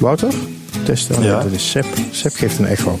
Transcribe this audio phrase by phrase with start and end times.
[0.00, 0.28] Wouter?
[0.84, 1.22] Testen.
[1.22, 1.42] Ja.
[1.42, 1.84] Dat is Seb.
[2.10, 2.98] Seb geeft een echo.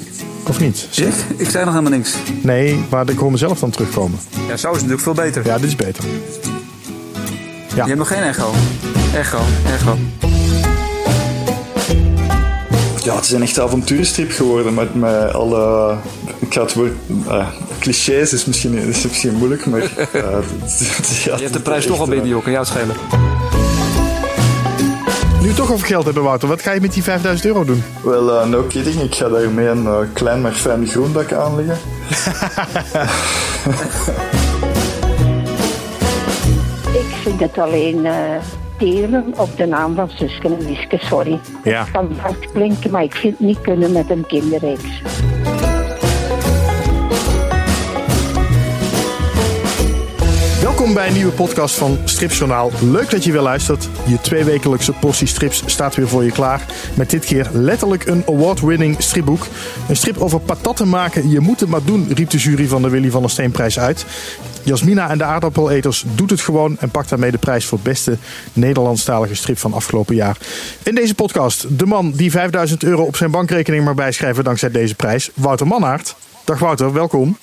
[0.48, 0.88] Of niet?
[0.96, 1.14] Ik?
[1.36, 2.14] Ik zei nog helemaal niks.
[2.42, 4.18] Nee, maar ik hoor mezelf dan terugkomen.
[4.48, 5.44] Ja, zo is het natuurlijk veel beter.
[5.46, 6.04] Ja, dit is beter.
[7.74, 8.50] Je hebt nog geen echo.
[9.14, 9.96] Echo, echo.
[13.04, 15.94] Ja, het is een echte avonturenstrip geworden met, met alle...
[16.38, 16.92] Ik ga het woord...
[17.28, 17.46] eh,
[17.78, 19.80] clichés is misschien, is misschien moeilijk, maar...
[19.80, 22.42] eh, het- het- ja, Je hebt de prijs toch al binnen, joh.
[22.42, 22.96] Kan jou het schelen.
[25.40, 26.48] Nu toch over geld hebben, Wouter.
[26.48, 27.82] Wat ga je met die 5000 euro doen?
[28.02, 29.00] Wel, eh no kidding.
[29.00, 31.76] Ik ga daarmee een eh, klein maar fijn groendak aanleggen.
[36.92, 38.14] Ik vind het alleen eh
[38.80, 41.40] teren op de naam van Suske en Wiske, sorry.
[41.64, 41.80] Ja.
[41.80, 45.02] Het kan hard klinken, maar ik vind het niet kunnen met een kinderreeks.
[50.90, 52.70] Welkom bij een nieuwe podcast van Stripjournaal.
[52.82, 53.88] Leuk dat je weer luistert.
[54.06, 56.66] Je tweewekelijkse portie strips staat weer voor je klaar.
[56.96, 59.46] Met dit keer letterlijk een award-winning stripboek.
[59.88, 61.30] Een strip over patatten maken.
[61.30, 64.06] Je moet het maar doen, riep de jury van de Willy van der Steenprijs uit.
[64.62, 68.16] Jasmina en de aardappeleters doet het gewoon en pakt daarmee de prijs voor beste
[68.52, 70.36] Nederlandstalige strip van afgelopen jaar.
[70.82, 74.94] In deze podcast de man die 5000 euro op zijn bankrekening mag bijschrijven dankzij deze
[74.94, 76.14] prijs, Wouter Mannaert.
[76.44, 77.36] Dag Wouter, welkom.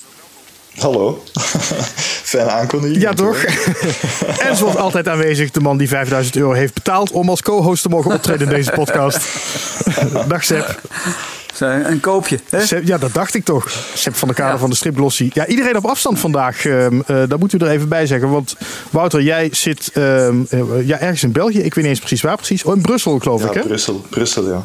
[0.78, 1.22] Hallo.
[2.30, 3.00] Fijne aankondiging.
[3.02, 3.42] Ja, toch?
[4.48, 7.88] en zoals altijd aanwezig de man die 5000 euro heeft betaald om als co-host te
[7.88, 9.18] mogen optreden in deze podcast.
[10.28, 10.80] Dag Seb.
[11.54, 12.38] Zo, Een koopje.
[12.50, 12.76] Hè?
[12.84, 13.70] Ja, dat dacht ik toch.
[13.94, 14.58] Seb van de kader Ja.
[14.58, 15.30] van de Stripglossie.
[15.34, 16.64] Ja, iedereen op afstand vandaag.
[16.66, 18.30] ehm, eh, dat moeten we er even bij zeggen.
[18.30, 18.56] Want
[18.90, 21.58] Wouter, jij zit ehm, eh, ja, ergens in België.
[21.58, 22.64] Ik weet niet eens precies waar precies.
[22.64, 23.60] Oh, in Brussel geloof Ja, ik hè?
[23.62, 24.04] Brussel.
[24.10, 24.62] Brussel, ja.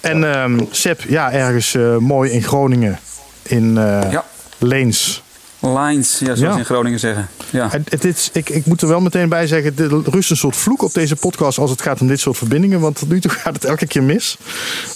[0.00, 2.98] En ehm Seb, ja, ergens eh, mooi in Groningen.
[3.42, 4.24] In eh, Ja.
[4.58, 5.22] Leens.
[5.60, 6.52] Lines, ja, zoals Ja.
[6.52, 7.28] ze in Groningen zeggen.
[7.50, 7.68] Ja.
[7.70, 10.56] Het, het is, ik, ik moet er wel meteen bij zeggen, er rust een soort
[10.56, 12.80] vloek op deze podcast als het gaat om dit soort verbindingen.
[12.80, 14.36] Want tot nu toe gaat het elke keer mis.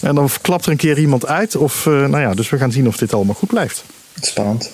[0.01, 1.55] En dan klapt er een keer iemand uit.
[1.55, 3.83] Of, eh, nou ja, dus we gaan zien of dit allemaal goed blijft.
[4.21, 4.71] Spannend.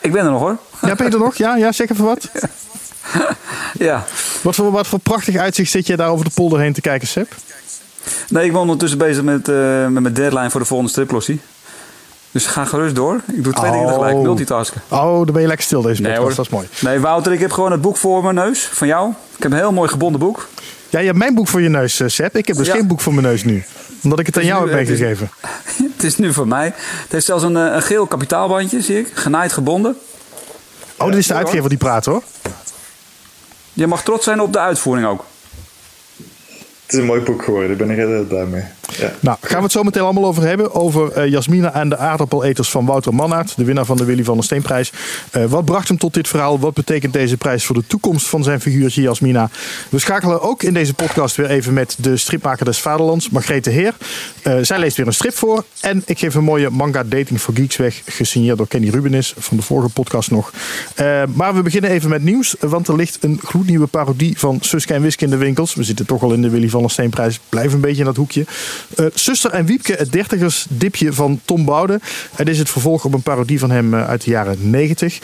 [0.00, 0.58] Ik ben er nog hoor.
[0.82, 1.36] Ja, ben je er nog?
[1.36, 2.28] Ja, ja, zeg even wat.
[3.78, 4.04] Ja.
[4.42, 7.08] Wat voor, wat voor prachtig uitzicht zit je daar over de polder heen te kijken,
[7.08, 7.34] Seb?
[8.28, 11.40] Nee, ik ben ondertussen bezig met, eh, met mijn deadline voor de volgende striplossie.
[12.34, 13.20] Dus ga gerust door.
[13.32, 13.92] Ik doe twee dingen Oh.
[13.92, 14.16] tegelijk.
[14.16, 14.80] Multitasken.
[14.88, 16.36] Oh, dan ben je lekker stil deze podcast.
[16.36, 16.68] dat is mooi.
[16.80, 18.64] Nee, Wouter, ik heb gewoon het boek voor mijn neus.
[18.72, 19.10] Van jou.
[19.36, 20.48] Ik heb een heel mooi gebonden boek.
[20.90, 22.36] Ja, je hebt mijn boek voor je neus, eh, Seb.
[22.36, 22.74] Ik heb dus Ja.
[22.74, 23.64] geen boek voor mijn neus nu.
[24.02, 25.30] Omdat ik het aan is jou nu, heb eh, het is- meegegeven.
[25.96, 26.64] het is nu voor mij.
[26.76, 29.10] Het heeft zelfs een, eh, een geel kapitaalbandje, zie ik.
[29.14, 29.96] Genaaid gebonden.
[30.98, 32.22] Oh, dit is de uitgever die praat, hoor.
[33.72, 35.24] Je mag trots zijn op de uitvoering ook.
[36.84, 37.70] Het is een mooi boek geworden.
[37.70, 38.62] Ik ben er heel blij mee.
[38.98, 39.12] Ja.
[39.20, 40.74] Nou, gaan we het zo meteen allemaal over hebben.
[40.74, 43.56] Over eh, Jasmina en de aardappeleters van Wouter Mannaert.
[43.56, 44.92] De winnaar van de Willy van der Steenprijs.
[45.30, 46.58] Eh, wat bracht hem tot dit verhaal?
[46.58, 49.50] Wat betekent deze prijs voor de toekomst van zijn figuurtje Jasmina?
[49.88, 53.94] We schakelen ook in deze podcast weer even met de stripmaker des Vaderlands, Margrethe Heer.
[54.42, 55.64] Eh, zij leest weer een strip voor.
[55.80, 58.02] En ik geef een mooie manga Dating for Geeks weg.
[58.04, 60.52] Gesigneerd door Kenny Rubenis van de vorige podcast nog.
[61.34, 62.54] Maar we beginnen even met nieuws.
[62.60, 65.74] Want er ligt een gloednieuwe parodie van Suske en Wiske in de winkels.
[65.74, 67.40] We zitten toch al in de Willy van der Steenprijs.
[67.48, 68.44] Blijf een beetje in dat hoekje.
[68.96, 72.00] Eh Suster en Wiepke, het dertigers dipje van Tom Boude.
[72.34, 75.18] Het is het vervolg op een parodie van hem eh, uit de jaren 90.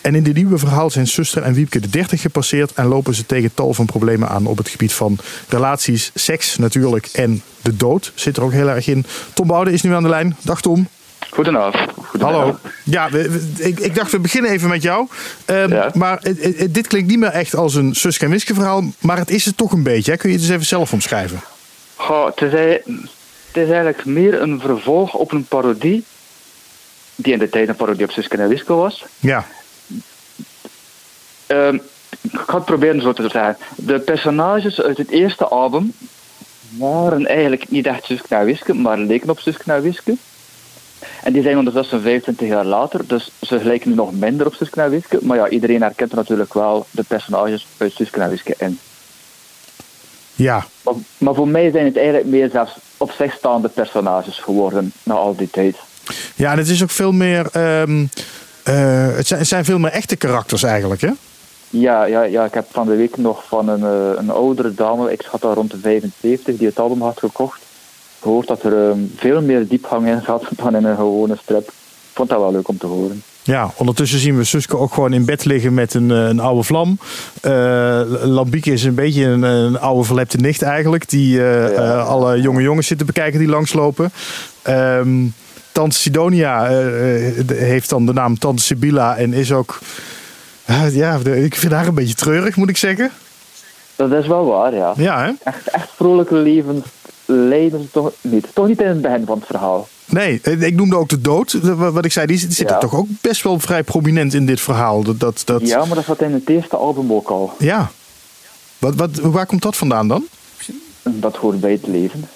[0.00, 3.26] En in dit nieuwe verhaal zijn Suster en Wiepke de 30 gepasseerd en lopen ze
[3.26, 5.18] tegen tal van problemen aan op het gebied van
[5.48, 8.12] relaties, seks natuurlijk en de dood.
[8.14, 9.04] Zit er ook heel erg in.
[9.34, 10.36] Tom Boude is nu aan de lijn.
[10.42, 10.88] Dag Tom.
[11.30, 11.90] Goedenavond.
[12.06, 12.42] Goedenavond.
[12.42, 12.58] Hallo.
[12.84, 15.08] Ja, we- we- ik, ik dacht we beginnen even met jou.
[15.44, 15.90] Ehm, Ja.
[15.94, 16.22] Maar
[16.70, 19.56] dit klinkt niet meer echt als een Suske en Wiske verhaal, maar het is het
[19.56, 20.10] toch een beetje.
[20.10, 20.16] Hè?
[20.16, 21.40] Kun je het eens even zelf omschrijven?
[21.96, 22.82] Goh, het, is, ei-
[23.46, 26.04] het is eigenlijk meer een vervolg op een parodie.
[27.14, 29.04] Die in de tijd een parodie op Suske en Wiske was.
[29.20, 29.46] Ja.
[31.46, 31.74] Ehm,
[32.20, 33.56] ik ga het proberen zo te zeggen.
[33.76, 35.92] De personages uit het eerste album
[36.78, 40.16] waren eigenlijk niet echt Suske en Wiske, maar leken op Suske en Wiske.
[41.22, 44.80] En die zijn ondertussen 25 jaar later, dus ze lijken nu nog minder op Suske
[44.80, 45.18] en Wiske.
[45.22, 48.78] Maar ja, iedereen herkent er natuurlijk wel de personages uit Suske en Wiske in.
[50.36, 50.64] Ja.
[50.82, 55.14] Maar, maar voor mij zijn het eigenlijk meer zelfs op zich staande personages geworden na
[55.14, 55.76] al die tijd.
[56.34, 57.48] Ja, en het is ook veel meer.
[57.52, 58.06] ehm,
[58.62, 61.10] eh, het, zijn, het zijn veel meer echte karakters eigenlijk, hè?
[61.70, 65.12] Ja, ja, ja, ik heb van de week nog van een, eh, een oudere dame,
[65.12, 67.60] ik schat al rond de 75, die het album had gekocht,
[68.20, 71.68] gehoord dat er ehm, veel meer diepgang in zat dan in een gewone strip.
[71.68, 73.22] Ik vond dat wel leuk om te horen.
[73.46, 76.62] Ja, ondertussen zien we Suske ook gewoon in bed liggen met een, eh, een oude
[76.62, 76.98] vlam.
[78.22, 81.08] Lambieke is een beetje een, een oude verlepte nicht eigenlijk.
[81.08, 84.12] Die eh, alle jonge jongens zitten bekijken die langslopen.
[84.62, 85.24] Ehm
[85.72, 86.66] Tante Sidonia
[87.46, 89.78] heeft dan de naam Tante Sibilla en is ook...
[90.90, 93.10] Ja, ik vind haar een beetje treurig, moet ik zeggen.
[93.96, 94.92] Dat is wel waar, ja.
[94.96, 95.32] Ja, hè?
[95.42, 96.84] Echt, echt vrolijke levens
[97.24, 98.46] lijden ze toch niet.
[98.54, 99.88] Toch niet in het begin van het verhaal.
[100.06, 101.58] Nee, eh, ik noemde ook de dood.
[101.76, 102.74] Wat ik zei, die zit, Ja.
[102.74, 105.02] er toch ook best wel vrij prominent in dit verhaal.
[105.02, 107.52] Dat, dat, dat, Ja, maar dat zat in het eerste album ook al.
[107.58, 107.90] Ja.
[108.78, 110.26] Wat, wat, waar komt dat vandaan dan?
[111.02, 112.28] Dat hoort bij het leven.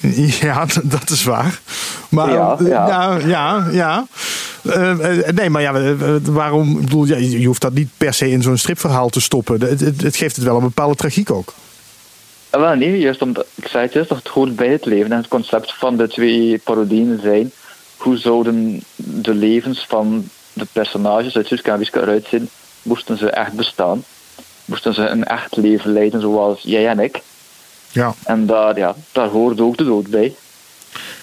[0.40, 1.60] Ja, dat is waar.
[2.08, 3.18] Maar Ja, eh, ja.
[3.18, 4.06] ja, ja.
[4.62, 4.96] Eh,
[5.34, 6.70] nee, maar ja, waarom?
[6.78, 9.60] Ik bedoel, je je hoeft dat niet per se in zo'n stripverhaal te stoppen.
[9.60, 11.54] Het, het, het geeft het wel een bepaalde tragiek ook.
[12.52, 15.12] Eh, Wel nee, juist omdat, ik zei het juist, dat het hoort bij het leven.
[15.12, 17.52] En het concept van de twee parodieën zijn,
[17.96, 22.48] hoe zouden de levens van de personages uit Suske en eruit zien,
[22.82, 24.04] moesten ze echt bestaan.
[24.64, 27.20] Moesten ze een echt leven leiden zoals jij en ik.
[27.92, 28.14] Ja.
[28.24, 30.34] En daar, ja, daar hoort ook de dood bij.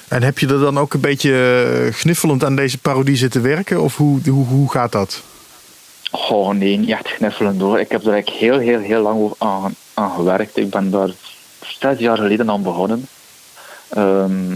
[0.07, 3.81] En heb je er dan ook een beetje eh, gniffelend aan deze parodie zitten werken?
[3.81, 5.21] Of hoe, hoe, hoe gaat dat?
[6.11, 7.79] Oh nee, niet echt gniffelen door.
[7.79, 9.75] Ik heb er eigenlijk heel, heel, heel lang over aan,
[10.07, 10.57] gewerkt.
[10.57, 11.10] Ik ben daar
[11.80, 13.07] zes jaar geleden aan begonnen.
[13.90, 14.50] ehm,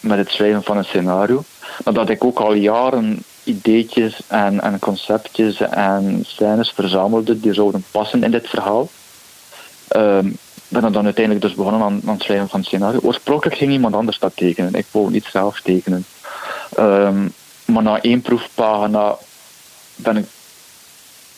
[0.00, 1.44] met het schrijven van een scenario.
[1.84, 8.24] Nadat ik ook al jaren ideetjes en, en conceptjes en scènes verzamelde die zouden passen
[8.24, 8.88] in dit verhaal.
[9.88, 10.28] Ehm
[10.68, 13.00] ben er dan uiteindelijk dus begonnen aan, aan het schrijven van het scenario.
[13.02, 14.74] Oorspronkelijk ging iemand anders dat tekenen.
[14.74, 16.04] Ik wou niet zelf tekenen.
[16.76, 17.28] Ehm,
[17.64, 19.16] maar na één proefpagina
[19.94, 20.26] ben ik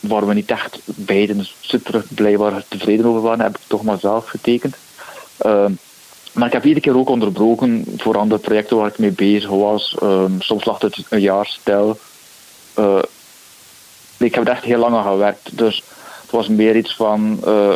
[0.00, 3.98] waar we niet echt beiden super blij waren, tevreden over waren, heb ik toch maar
[3.98, 4.76] zelf getekend.
[5.36, 5.72] Ehm,
[6.32, 9.96] maar ik heb iedere keer ook onderbroken voor andere projecten waar ik mee bezig was.
[10.02, 11.98] Ehm, soms lag het een jaar stil.
[12.74, 13.02] Eh,
[14.16, 15.58] ik heb er echt heel lang aan gewerkt.
[15.58, 15.82] Dus
[16.22, 17.40] het was meer iets van.
[17.44, 17.74] eh,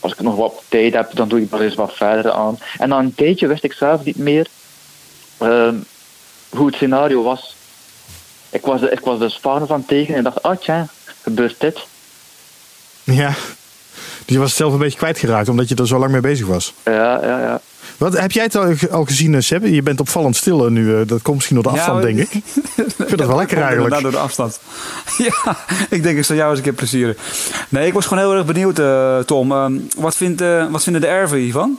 [0.00, 2.58] als ik nog wat tijd heb, dan doe ik er eens wat verder aan.
[2.78, 4.46] En na een tijdje wist ik zelf niet meer
[5.38, 5.74] ehm,
[6.48, 7.56] hoe het scenario was.
[8.50, 10.86] Ik was, ik was dus van tekenen en dacht, ah tja,
[11.22, 11.78] gebeurt dit?
[13.04, 13.28] Ja.
[14.24, 16.46] Dus je was het zelf een beetje kwijtgeraakt omdat je er zo lang mee bezig
[16.46, 16.74] was.
[16.84, 17.60] Ja, ja, ja.
[17.96, 19.64] Wat, heb jij het al, al gezien, eh, Seb?
[19.66, 20.94] Je bent opvallend stil eh, nu.
[21.00, 22.32] eh, Dat komt misschien door de afstand, denk ik.
[22.34, 22.42] Ik
[22.96, 24.02] vind dat wel lekker Komt eigenlijk.
[24.02, 24.60] door de afstand.
[25.28, 25.56] ja,
[25.90, 27.16] ik denk ik zal jou eens een keer plezieren.
[27.68, 28.76] Nee, ik was gewoon heel erg benieuwd,
[29.26, 29.52] Tom.
[29.52, 31.78] Ehm, wat, vindt, eh, wat vinden de erven hiervan?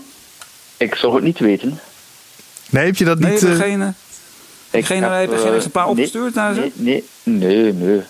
[0.78, 1.80] Ik zou het niet weten.
[2.70, 3.42] Nee, heb je dat Nee, niet...
[3.42, 3.96] heb eh, geen,
[4.72, 6.72] Ik Geen- heb geen eh, exemplaar nee, opgestuurd naar ze?
[6.74, 7.74] Nee, nee, nee.
[7.74, 8.02] nee.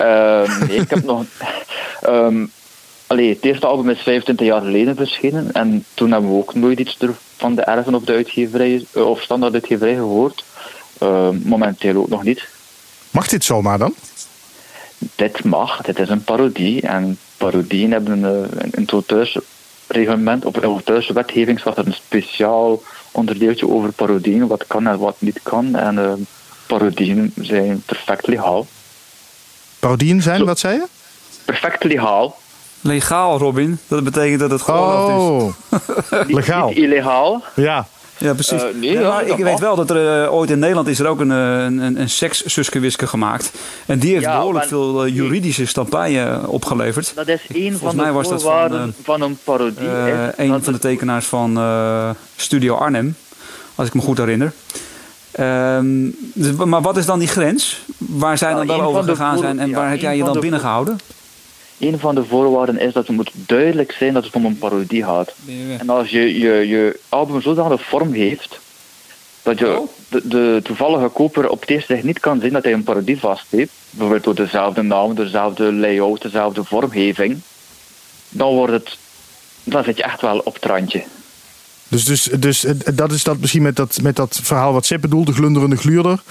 [0.00, 1.24] Ehm, nee, ik heb nog...
[3.06, 5.52] allee, het eerste album is 25 jaar geleden verschenen.
[5.52, 6.96] En toen hebben we ook nooit iets
[7.36, 10.44] van de erven of de uitgeverij, eh, of standaard uitgeverij gehoord.
[10.98, 12.48] Ehm, momenteel ook nog niet.
[13.10, 13.94] Mag dit zomaar dan?
[15.14, 16.82] Dit mag, dit is een parodie.
[16.82, 23.92] En parodieën hebben een, eh, een, auteursreglement, of een auteurswetgeving, er een speciaal onderdeeltje over
[23.92, 25.74] parodieën, wat kan en wat niet kan.
[25.74, 26.12] En eh,
[26.66, 28.66] parodieën zijn perfect legaal.
[29.80, 30.84] Parodieën zijn, wat zei je?
[31.44, 32.38] Perfect legaal.
[32.80, 33.78] Legaal, Robin.
[33.88, 34.66] Dat betekent dat het is.
[34.66, 35.44] Oh,
[36.26, 36.68] Niet- Legaal.
[36.68, 37.44] Niet illegaal.
[37.54, 37.86] ja.
[38.18, 38.62] Ja, precies.
[38.62, 41.20] Eh, nee, Ja, ik weet wel dat er eh, ooit in Nederland is er ook
[41.20, 43.52] een, eh, een, een, een seks-Suske-Wiske gemaakt.
[43.86, 47.12] En die heeft Ja, behoorlijk veel juridische stampijnen opgeleverd.
[47.14, 49.88] Dat is een van Volgens mij de was dat van, van, een parodie.
[49.88, 53.16] Is een van de tekenaars van eh, Studio Arnhem,
[53.74, 54.52] als ik me goed herinner.
[55.32, 57.78] Ehm, dus, maar wat is dan die grens?
[57.98, 60.24] Waar zij dan Nou, wel een over gegaan zijn en ja, waar heb jij je
[60.24, 60.98] dan de binnen voor- gehouden?
[61.78, 65.04] Een van de voorwaarden is dat het moet duidelijk zijn dat het om een parodie
[65.04, 65.34] gaat.
[65.78, 68.60] En als je je, je album zodanig vorm heeft,
[69.42, 69.88] dat je Oh.
[70.08, 73.18] de, de toevallige koper op het eerste zicht niet kan zien dat hij een parodie
[73.18, 77.40] vast heeft, bijvoorbeeld door dezelfde naam, dezelfde layout, dezelfde vormgeving,
[78.28, 78.96] dan wordt het,
[79.64, 81.02] dan zit je echt wel op het randje.
[81.90, 85.00] Dus, dus, dus eh, dat is dat misschien met dat, met dat verhaal wat Sepp
[85.00, 86.22] bedoelde, glunderende gluurder.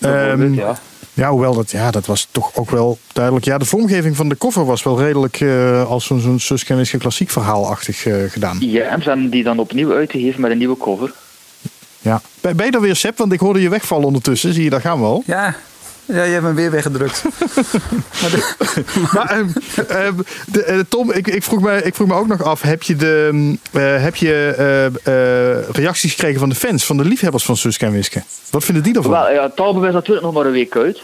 [0.00, 0.78] Ehm, ja.
[1.14, 3.44] Ja, hoewel dat, ja, dat was toch ook wel duidelijk.
[3.44, 8.06] Ja, de vormgeving van de cover was wel redelijk eh, als zo'n zo'n klassiek verhaalachtig
[8.06, 8.56] eh, gedaan.
[8.60, 11.12] Ja, en ze hebben die dan opnieuw uitgegeven met een nieuwe cover.
[12.00, 12.20] Ja.
[12.40, 13.18] Ben, ben je er weer, Sepp?
[13.18, 14.52] Want ik hoorde je wegvallen ondertussen.
[14.52, 15.22] Zie je, daar gaan we al.
[15.26, 15.56] Ja,
[16.06, 17.22] ja je hebt me weer weggedrukt.
[19.12, 19.48] Maar ehm,
[19.88, 20.14] ehm,
[20.46, 22.62] de, eh, Tom, ik, ik, vroeg me, ik vroeg me ook nog af.
[22.62, 24.54] Heb je, de, mm, eh, heb je
[25.02, 28.22] eh, reacties gekregen van de fans, van de liefhebbers van Suske en Wiske?
[28.50, 29.10] Wat vinden die ervan?
[29.10, 31.02] Wel, ja, het album is natuurlijk nog maar een week uit.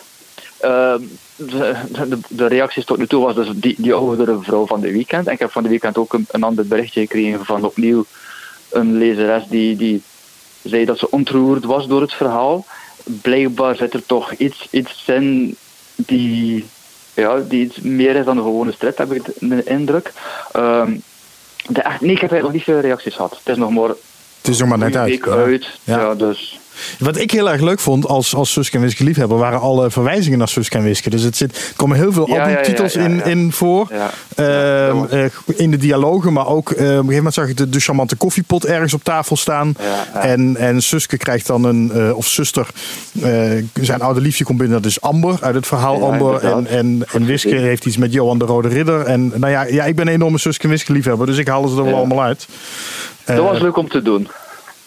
[0.61, 1.01] Ehm,
[1.37, 1.75] de,
[2.09, 5.27] de, de reacties tot nu toe was dus die, die oudere vrouw van de weekend.
[5.27, 8.05] En ik heb van de weekend ook een, een ander berichtje gekregen van opnieuw
[8.71, 10.03] een lezeres die, die
[10.63, 12.67] zei dat ze ontroerd was door het verhaal.
[13.05, 15.57] Blijkbaar zit er toch iets, iets in
[15.97, 16.67] die,
[17.15, 20.13] ja, die iets meer is dan de gewone strip, heb ik de, indruk.
[20.53, 20.93] Ehm,
[21.67, 23.31] de, echt, nee, ik heb eigenlijk nog niet veel reacties gehad.
[23.31, 25.09] Het is nog maar Het is nog maar net uit.
[25.09, 25.33] week Ja.
[25.33, 25.67] uit.
[25.85, 26.01] Ja.
[26.01, 26.15] Ja.
[26.15, 26.59] dus
[26.99, 30.39] Wat ik heel erg leuk vond als, als Suske en Wiske liefhebber waren alle verwijzingen
[30.39, 31.11] naar Suske en Wiske.
[31.11, 32.97] Dus het zit, er komen heel veel albumtitels.
[32.97, 33.91] In, in voor.
[34.35, 37.69] Ehm, eh, in de dialogen, maar ook eh, op een gegeven moment zag ik de,
[37.69, 39.75] de charmante koffiepot ergens op tafel staan.
[40.13, 42.67] En, en Suske krijgt dan een, eh, of zuster,
[43.81, 46.45] zijn oude liefje komt binnen, dat is Amber uit het verhaal Amber.
[46.45, 49.01] En, en, en Wiske heeft iets met Johan de Rode Ridder.
[49.07, 51.69] En nou ja, ja ik ben een enorme Suske en Wiske liefhebber, dus ik haal
[51.69, 52.47] ze er wel allemaal uit.
[53.25, 54.29] Dat was leuk om te doen.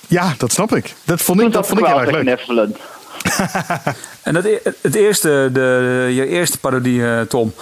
[0.07, 0.93] Ja, dat snap ik.
[1.03, 2.77] Dat vond ik, dat zat vond ik heel erg leuk.
[4.23, 7.53] En dat, e- het eerste, de, je eerste parodie, eh, Tom.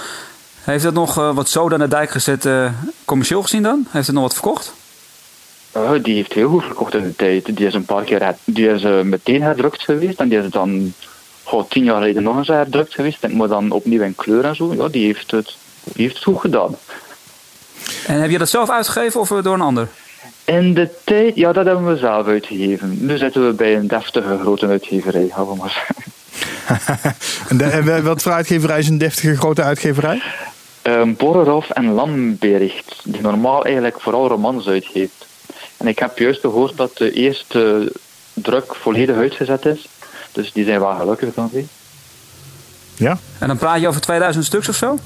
[0.61, 2.71] Heeft dat nog eh, wat zoden aan de dijk gezet, eh,
[3.05, 3.87] commercieel gezien dan?
[3.89, 4.73] Heeft het nog wat verkocht?
[5.71, 7.57] Oh, die heeft heel goed verkocht in de tijd.
[7.57, 10.19] Die is een paar keer die is, meteen herdrukt geweest.
[10.19, 10.93] En die is dan
[11.43, 13.21] goh, tien jaar geleden nog eens herdrukt geweest.
[13.21, 14.73] Denk maar dan opnieuw in kleur en zo.
[14.73, 16.75] Ja, die heeft het, die heeft het goed gedaan.
[18.05, 19.87] En heb je dat zelf uitgegeven of door een ander?
[20.45, 23.05] In de tijd, ja, dat hebben we zelf uitgegeven.
[23.05, 26.11] Nu zitten we bij een deftige grote uitgeverij, gaan we maar zeggen.
[27.47, 30.21] En, wat voor uitgeverij is een deftige grote uitgeverij?
[30.83, 31.17] Um,
[31.69, 35.27] en Lambericht, die normaal eigenlijk vooral romans uitgeeft.
[35.77, 37.91] En ik heb juist gehoord dat de eerste
[38.33, 39.87] druk volledig uitgezet is.
[40.31, 41.65] Dus die zijn wel gelukkig dan weer.
[42.95, 43.17] Ja.
[43.39, 44.99] En dan praat je over 2000 stuks of zo?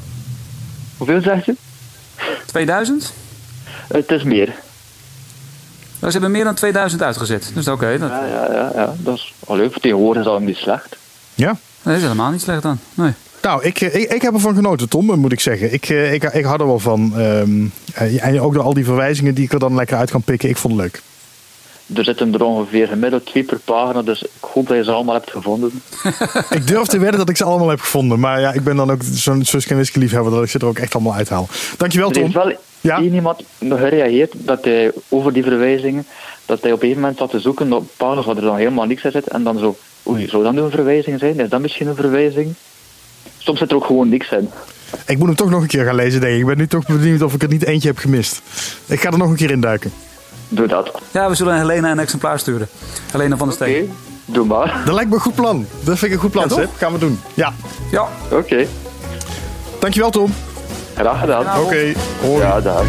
[0.98, 1.56] Hoeveel zeg je?
[2.46, 3.14] 2000?
[3.88, 4.54] Het is meer.
[6.00, 7.52] Nou, ze hebben meer dan 2000 uitgezet.
[7.54, 8.94] Dus oké, dat, Ja, ja, ja, ja.
[8.98, 9.80] dat is wel leuk.
[9.80, 10.98] Tegenwoordig is dat niet slecht.
[11.36, 11.58] Ja.
[11.82, 12.80] dat is helemaal niet slecht dan.
[12.94, 13.12] Nee.
[13.42, 15.74] Nou, ik, eh, ik, ik heb ervan genoten, Tom, moet ik zeggen.
[15.74, 17.14] Ik, eh, ik, ik had er wel van.
[17.18, 20.22] Ehm, eh, en ook door al die verwijzingen die ik er dan lekker uit kan
[20.22, 20.50] pikken.
[20.50, 21.02] Ik vond het leuk.
[21.98, 25.14] Er zitten er ongeveer gemiddeld twee per pagina, dus ik hoop dat je ze allemaal
[25.16, 25.82] hebt gevonden.
[26.50, 28.20] Ik durf te wedden dat ik ze allemaal heb gevonden.
[28.20, 30.94] Maar ja, ik ben dan ook zo'n Suske liefhebber dat ik ze er ook echt
[30.96, 31.48] allemaal uithaal.
[31.78, 32.32] Dankjewel, Er Tom.
[32.32, 32.54] wel
[32.88, 32.98] Ja?
[32.98, 36.06] één iemand nog gereageerd dat hij over die verwijzingen,
[36.46, 38.86] dat hij op een gegeven moment zat te zoeken op pagina's waar er dan helemaal
[38.86, 39.28] niks in zit.
[39.28, 39.78] En dan zo,
[40.08, 41.40] oei, zou dat nu een verwijzing zijn?
[41.40, 42.54] Is dat misschien een verwijzing?
[43.38, 44.50] Soms zit er ook gewoon niks in.
[45.06, 46.40] Ik moet hem toch nog een keer gaan lezen, denk ik.
[46.40, 48.42] Ik ben nu toch benieuwd of ik er niet eentje heb gemist.
[48.86, 49.92] Ik ga er nog een keer in duiken.
[50.50, 51.02] Doe dat.
[51.12, 52.68] Ja, we zullen Helena een exemplaar sturen.
[53.12, 53.92] Helena van der Oké, Steen.
[54.26, 54.82] doe maar.
[54.86, 55.66] Dat lijkt me een goed plan.
[55.84, 56.68] Dat vind ik een goed plan, Ja.
[56.78, 57.20] Gaan we doen.
[57.34, 57.54] Ja.
[57.92, 58.08] Ja.
[58.32, 58.68] Oké,
[59.80, 60.34] Dankjewel, Tom.
[60.98, 61.62] Graag gedaan.
[61.62, 61.94] Oké.
[62.22, 62.42] Hoi.
[62.42, 62.84] Ja, dag.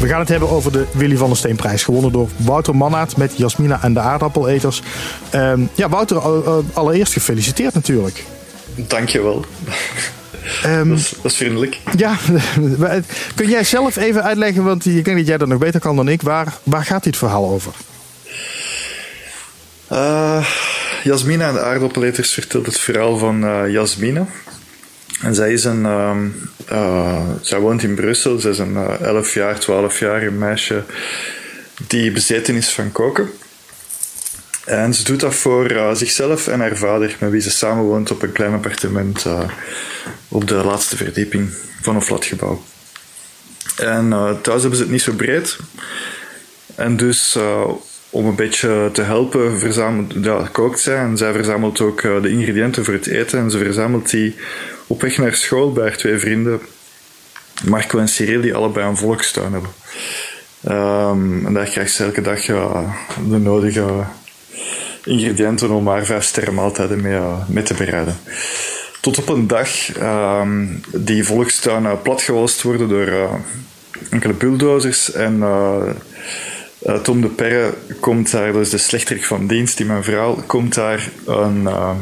[0.00, 1.82] We gaan het hebben over de Willy van der Steenprijs.
[1.82, 4.82] Gewonnen door Wouter Mannaert met Jasmina en de aardappeleters.
[5.30, 8.24] Ehm, ja, Wouter, al- al- allereerst gefeliciteerd natuurlijk.
[8.74, 9.44] Dankjewel.
[10.62, 11.78] Ehm, Dat is, dat is vriendelijk.
[11.96, 12.16] ja,
[13.34, 16.08] kun jij zelf even uitleggen, want ik denk dat jij dat nog beter kan dan
[16.08, 16.22] ik.
[16.22, 17.72] Waar, waar gaat dit verhaal over?
[19.88, 20.46] Eh,
[21.04, 24.26] Jasmina en de aardappeleters vertelt het verhaal van eh Jasmina.
[25.22, 25.84] En zij is een...
[25.86, 26.26] ehm,
[26.66, 28.38] eh, zij woont in Brussel.
[28.38, 30.82] Zij is een eh, 11 jaar, 12 jaar een meisje
[31.86, 33.30] die bezeten is van koken.
[34.68, 38.10] En ze doet dat voor eh, zichzelf en haar vader, met wie ze samen woont
[38.10, 39.50] op een klein appartement eh,
[40.28, 41.50] op de laatste verdieping
[41.82, 42.62] van een flatgebouw.
[43.76, 45.56] En eh, thuis hebben ze het niet zo breed.
[46.74, 47.38] En dus
[48.10, 50.96] om een beetje te helpen, verzamelt, ja, kookt zij.
[50.96, 53.38] En zij verzamelt ook de ingrediënten voor het eten.
[53.38, 54.36] En ze verzamelt die
[54.86, 56.60] op weg naar school bij haar twee vrienden,
[57.64, 59.70] Marco en Cyril, die allebei een volkstuin hebben.
[60.64, 64.06] Ehm, en daar krijgt ze elke dag de nodige
[65.08, 67.14] ingrediënten om haar vijf sterren maaltijden mee,
[67.54, 68.16] eh, te bereiden.
[69.00, 73.34] Tot op een dag ehm, die volkstuin uh, platgewalst worden door eh,
[74.10, 75.12] enkele bulldozers.
[75.12, 75.42] En
[76.82, 80.74] eh, Tom de Perre komt daar, dus de slechterik van dienst, die mijn vrouw, komt
[80.74, 81.96] daar een ehm,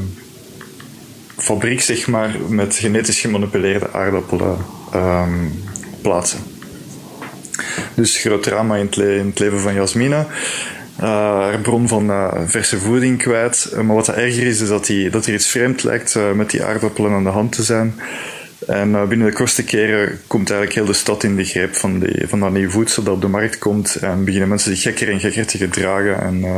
[1.37, 4.57] fabriek, zeg maar, met genetisch gemanipuleerde aardappelen
[4.93, 5.49] ehm,
[6.03, 6.39] plaatsen.
[7.95, 10.27] Dus groot drama in het, in het leven van Jasmina.
[11.00, 13.71] Uh, bron van uh, verse voeding kwijt.
[13.73, 16.65] Uh, maar wat erger is, is dat, die, dat er iets vreemd lijkt met die
[16.65, 18.00] aardappelen aan de hand te zijn.
[18.67, 22.41] En binnen de kortste keren komt eigenlijk heel de stad in de greep van, van
[22.41, 23.95] dat nieuw voedsel dat op de markt komt.
[23.95, 26.21] En beginnen mensen zich gekker en gekker te gedragen.
[26.21, 26.57] En uh,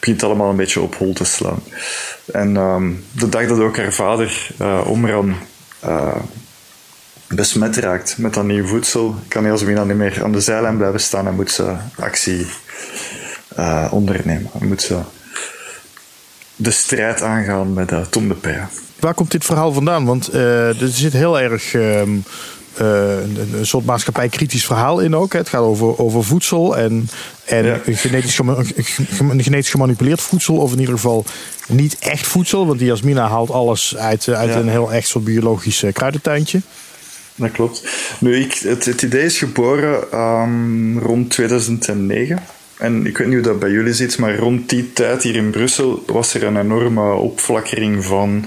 [0.00, 1.62] begint allemaal een beetje op hol te slaan.
[2.32, 4.50] En um, de dag dat ook haar vader,
[4.84, 5.34] Omran,
[7.28, 11.26] besmet raakt met dat nieuw voedsel, kan Jasmina niet meer aan de zijlijn blijven staan
[11.26, 12.46] en moet ze actie
[13.58, 14.50] uh, ondernemen.
[14.60, 14.98] En moet ze
[16.56, 18.66] de strijd aangaan met uh, Tom de Perre.
[19.00, 20.04] Waar komt dit verhaal vandaan?
[20.04, 22.24] Want uh, er zit heel erg um,
[22.76, 25.32] een, een, soort maatschappij-kritisch verhaal in ook.
[25.32, 25.38] Hè.
[25.38, 27.08] Het gaat over, over voedsel en,
[27.44, 27.80] en ja.
[27.84, 28.40] genetisch,
[29.36, 30.56] genetisch gemanipuleerd voedsel.
[30.56, 31.24] Of in ieder geval
[31.68, 34.56] niet echt voedsel, want die Jasmina haalt alles uit, uit Ja.
[34.56, 36.60] een heel echt soort biologisch eh, kruidentuintje.
[37.34, 37.82] Dat klopt.
[38.18, 42.42] Nu, ik, het, het idee is geboren ehm, rond 2009.
[42.78, 45.50] En ik weet niet hoe dat bij jullie zit, maar rond die tijd hier in
[45.50, 48.44] Brussel was er een enorme opflakkering van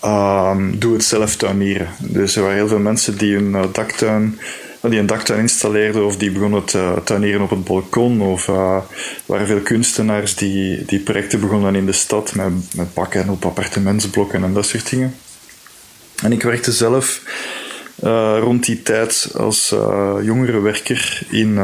[0.00, 1.88] ehm, doe-het-zelf tuinieren.
[1.98, 4.38] Dus er waren heel veel mensen die een eh, daktuin
[4.80, 8.20] die een daktuin installeerden of die begonnen te tuinieren op het balkon.
[8.20, 8.78] Of eh,
[9.26, 14.44] waren veel kunstenaars die, die projecten begonnen in de stad met, met bakken op appartementsblokken
[14.44, 15.14] en dat soort dingen.
[16.22, 17.22] En ik werkte zelf
[18.02, 21.58] eh, rond die tijd als eh jongerenwerker in,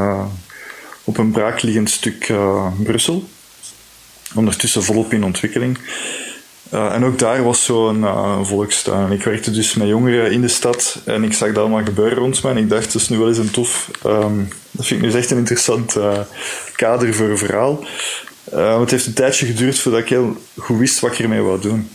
[1.04, 3.28] op een braakliggend stuk eh, Brussel.
[4.34, 5.78] Ondertussen volop in ontwikkeling.
[6.70, 9.12] Eh, en ook daar was zo'n eh, volkstuin.
[9.12, 12.42] Ik werkte dus met jongeren in de stad en ik zag dat allemaal gebeuren rond
[12.42, 12.50] me.
[12.50, 13.90] En ik dacht, dat is nu wel eens een tof...
[14.02, 14.38] ehm,
[14.70, 15.96] dat vind ik nu echt een interessant
[16.76, 17.84] kader voor een verhaal.
[18.80, 21.88] Het heeft een tijdje geduurd voordat ik heel goed wist wat ik ermee wou doen.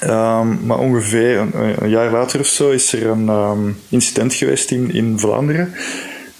[0.00, 4.70] Ehm, maar ongeveer een, een jaar later of zo is er een ehm, incident geweest
[4.70, 5.74] in, in Vlaanderen.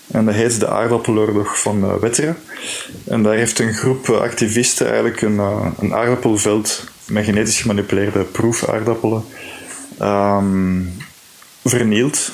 [0.07, 2.37] En dat heet de aardappeloorlog van eh, Wetteren.
[3.07, 8.23] En daar heeft een groep eh, activisten eigenlijk een, eh, een aardappelveld met genetisch gemanipuleerde
[8.23, 9.25] proefaardappelen
[9.99, 10.83] ehm,
[11.65, 12.33] vernield.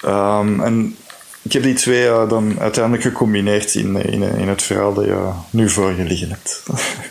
[0.00, 0.96] Ehm, en
[1.42, 5.28] ik heb die twee eh, dan uiteindelijk gecombineerd in, in, in het verhaal dat je
[5.50, 6.62] nu voor je liggen hebt.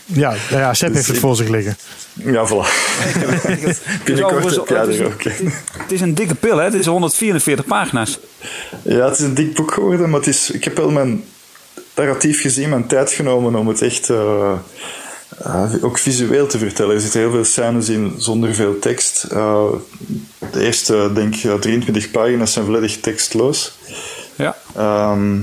[0.06, 1.78] Ja, ja Sepp Dus heeft het voor zich liggen.
[2.14, 2.68] ja, voilà.
[4.06, 5.54] Binnenkort heb jij het is- er ook een.
[5.78, 6.64] Het is een dikke pil, hè?
[6.64, 8.20] Het is 144 pagina's.
[8.82, 11.24] Ja, het is een dik boek geworden, maar het is, ik heb wel mijn
[11.96, 14.52] narratief gezien, mijn tijd genomen om het echt eh,
[15.44, 16.96] eh, ook visueel te vertellen.
[16.96, 19.24] Er zitten heel veel scènes in zonder veel tekst.
[19.24, 19.66] Eh,
[20.52, 23.78] de eerste, denk ik, ja, 23 pagina's zijn volledig tekstloos.
[24.42, 24.56] Ja.
[24.76, 25.40] Ehm,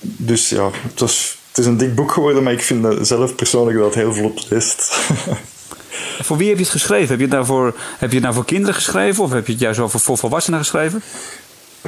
[0.00, 3.76] dus ja, het, was, het is een dik boek geworden, maar ik vind zelf persoonlijk
[3.78, 4.82] dat het heel vlot leest.
[6.22, 7.08] Voor wie heb je het geschreven?
[7.08, 9.24] Heb je het nou voor, heb je het nou voor kinderen geschreven?
[9.24, 11.02] Of heb je het juist wel voor, voor volwassenen geschreven?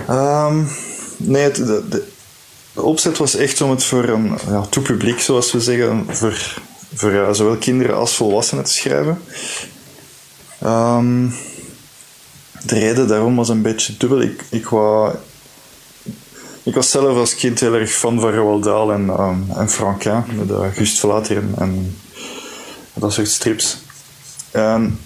[0.09, 0.63] Ehm,
[1.17, 2.07] nee, het- de, de,
[2.73, 6.55] de opzet was echt om het voor een ja, toe publiek, zoals we zeggen, voor,
[6.95, 9.23] voor zowel kinderen als volwassenen te schrijven.
[10.59, 11.29] Ehm,
[12.63, 14.21] de reden daarom was een beetje dubbel.
[14.21, 15.15] Ik, ik, wou,
[16.65, 20.25] ik was zelf als kind heel erg fan van Roald Dahl en, ehm, en Franquin,
[20.37, 21.97] met uh, Gust en,
[22.95, 23.79] dat soort strips.
[24.51, 24.99] En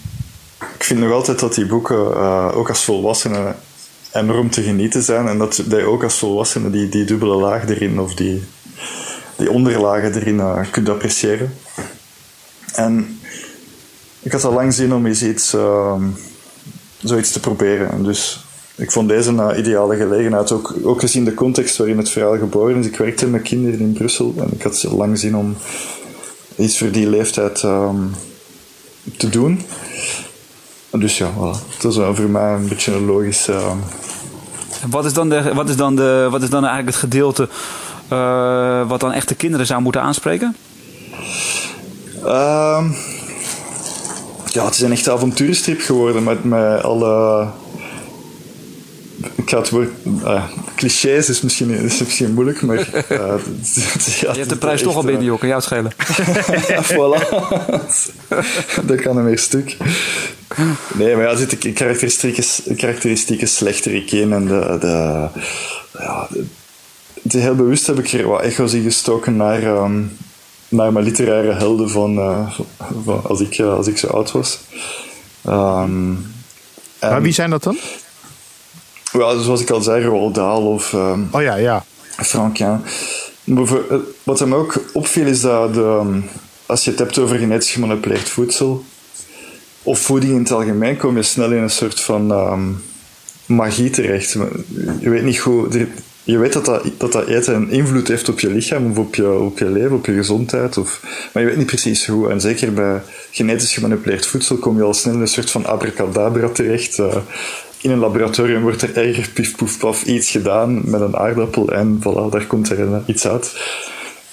[0.78, 3.56] ik vind nog altijd dat die boeken, eh, ook als volwassenen,
[4.12, 5.28] enorm te genieten zijn.
[5.28, 8.44] En dat, dat je ook als volwassene die, die dubbele laag erin, of die,
[9.36, 11.54] die onderlagen erin eh, kunt appreciëren.
[12.74, 13.20] En
[14.20, 16.02] ik had al lang zin om eens iets, ehm,
[17.02, 17.90] zoiets te proberen.
[17.90, 18.44] En dus
[18.78, 22.76] ik vond deze een ideale gelegenheid, ook, ook gezien de context waarin het verhaal geboren
[22.76, 22.86] is.
[22.86, 25.56] Ik werkte met kinderen in Brussel en ik had lang zin om
[26.56, 27.96] iets voor die leeftijd ehm,
[29.16, 29.62] te doen.
[30.90, 31.72] En Dus ja, voilà.
[31.74, 33.52] het was voor mij een beetje een logische...
[33.52, 33.76] ehm,
[34.90, 37.48] Wat is dan, de, wat is dan, de, wat is dan eigenlijk het gedeelte
[38.08, 40.56] eh, wat dan echt de kinderen zou moeten aanspreken?
[42.24, 42.86] Ehm,
[44.46, 47.46] ja, het is een echte avonturenstrip geworden met, met alle.
[49.34, 49.88] Ik ga het woord.
[50.76, 52.78] clichés is misschien, is misschien moeilijk, maar.
[52.78, 53.36] eh, ja,
[54.32, 55.38] Je hebt de prijs toch al binnen, joh.
[55.38, 55.92] Kan jou het schelen?
[56.68, 57.28] ja, voilà.
[58.86, 59.76] dat kan hem weer stuk.
[60.94, 62.42] Nee, maar ja, er zitten karakteristieke,
[62.76, 64.32] karakteristieke slechterik in.
[64.32, 65.28] En de, de,
[65.98, 66.44] ja, de-
[67.22, 70.00] de- heel bewust heb ik er wat echo's in gestoken naar, ehm,
[70.68, 72.50] naar mijn literaire helden van, eh,
[73.04, 74.58] van als, ik, eh, als ik zo oud was.
[75.44, 76.10] Ehm,
[77.00, 77.78] Maar wie zijn dat dan?
[79.20, 81.84] Ja, zoals ik al zei, Roald Dahl of ehm, Oh ja, ja.
[83.54, 86.20] Voor- eh, Wat hem ook opviel is dat de, ehm,
[86.66, 88.84] als je het hebt over genetisch gemanipuleerd voedsel
[89.82, 92.62] of voeding in het algemeen, kom je snel in een soort van ehm,
[93.46, 94.36] magie terecht.
[95.00, 95.88] Je weet niet er-
[96.22, 99.14] Je weet dat dat, dat dat eten een invloed heeft op je lichaam of op
[99.14, 100.76] je, op je leven, op je gezondheid.
[100.78, 101.00] Of,
[101.32, 102.30] maar je weet niet precies hoe.
[102.30, 106.48] En zeker bij genetisch gemanipuleerd voedsel kom je al snel in een soort van abracadabra
[106.48, 106.98] terecht.
[106.98, 107.16] Eh,
[107.80, 111.98] in een laboratorium wordt er erg pif poef paf iets gedaan met een aardappel en
[112.00, 113.52] voilà, daar komt er iets uit.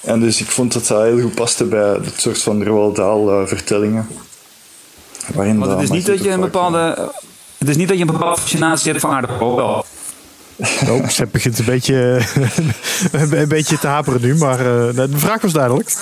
[0.02, 3.30] En dus ik vond dat dat heel goed paste bij het soort van Roald Dahl
[3.30, 4.08] eh, vertellingen.
[5.34, 7.12] Waarin Want het is niet dat je een bepaalde...
[7.58, 9.56] Het is niet dat je een bepaalde fascinatie hebt voor aardappel.
[9.56, 9.86] Wel.
[10.90, 12.22] Oh, Sepp begint een beetje,
[13.32, 15.96] een beetje te haperen nu, maar eh, de vraag was duidelijk.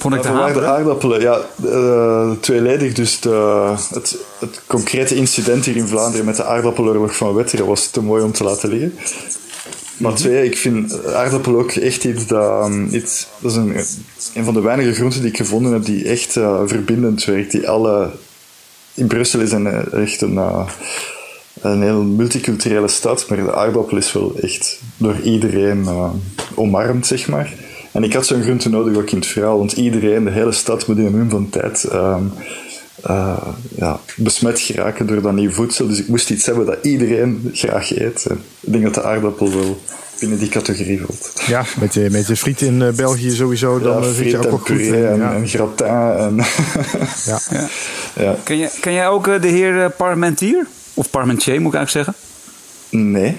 [0.00, 0.28] Vond ik te
[0.64, 2.92] aardappelen, ja, eh, tweeledig.
[2.92, 7.86] Dus de, het, het concrete incident hier in Vlaanderen met de aardappeloorlog van Wetteren was
[7.86, 8.98] te mooi om te laten liggen.
[9.96, 12.66] Maar twee, ik vind aardappel ook echt iets dat...
[12.66, 13.74] um, iets, dat is een,
[14.34, 17.50] een van de weinige groenten die ik gevonden heb die echt eh, verbindend werkt.
[17.50, 18.10] Die alle...
[18.94, 20.38] In Brussel is een, eh, echt een,
[21.60, 25.88] een heel multiculturele stad, maar de aardappel is wel echt door iedereen
[26.54, 27.54] omarmd, zeg maar.
[27.92, 30.86] En ik had zo'n groente nodig ook in het verhaal, want iedereen, de hele stad
[30.86, 31.84] moet in een mum van tijd...
[31.84, 32.24] ehm,
[33.02, 33.36] eh,
[33.76, 35.86] ja, besmet geraken door dat nieuw voedsel.
[35.88, 38.26] Dus ik moest iets hebben dat iedereen graag eet.
[38.26, 39.80] En ik denk dat de aardappel wel
[40.20, 41.32] binnen die categorie valt.
[41.46, 44.22] Ja, met de, met de friet in eh, België sowieso, dan ja, eh, zit je
[44.22, 44.94] friet ook en wel goed.
[44.94, 45.34] en, ja.
[45.34, 45.86] en gratin.
[45.86, 46.36] En
[47.26, 47.38] Ja.
[47.50, 47.68] Ja.
[48.16, 48.36] ja.
[48.42, 50.66] Ken, jij, ken jij ook de heer Parmentier?
[50.94, 52.14] Of Parmentier moet ik eigenlijk zeggen.
[52.90, 53.36] Nee.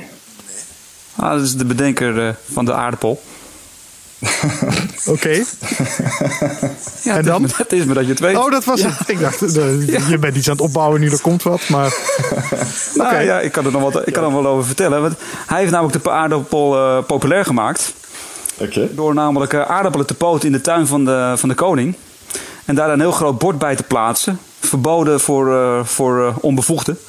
[1.16, 3.22] Ah, dat is de bedenker eh, van de aardappel.
[5.06, 5.30] Oké.
[7.04, 7.44] Ja, En het dan?
[7.44, 8.38] Is me, het is me dat je het weet.
[8.38, 8.94] Oh, dat was het.
[9.06, 11.70] Ik dacht, eh, je bent iets aan het opbouwen nu, er komt wat.
[11.70, 11.94] Maar
[12.96, 13.20] Nou Oké.
[13.20, 15.02] ja, ik kan er nog wat, ik kan er wel over vertellen.
[15.02, 15.14] Want
[15.48, 17.94] hij heeft namelijk de aardappel eh, populair gemaakt.
[18.58, 18.90] Oké.
[18.96, 21.96] Door namelijk eh, aardappelen te poten in de tuin van de, van de koning.
[22.66, 24.40] En daar een heel groot bord bij te plaatsen.
[24.60, 27.00] Verboden voor, eh, voor onbevoegden.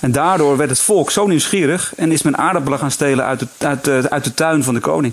[0.00, 1.92] En daardoor werd het volk zo nieuwsgierig.
[1.96, 4.80] En is men aardappelen gaan stelen uit de, uit de, uit de tuin van de
[4.80, 5.12] koning.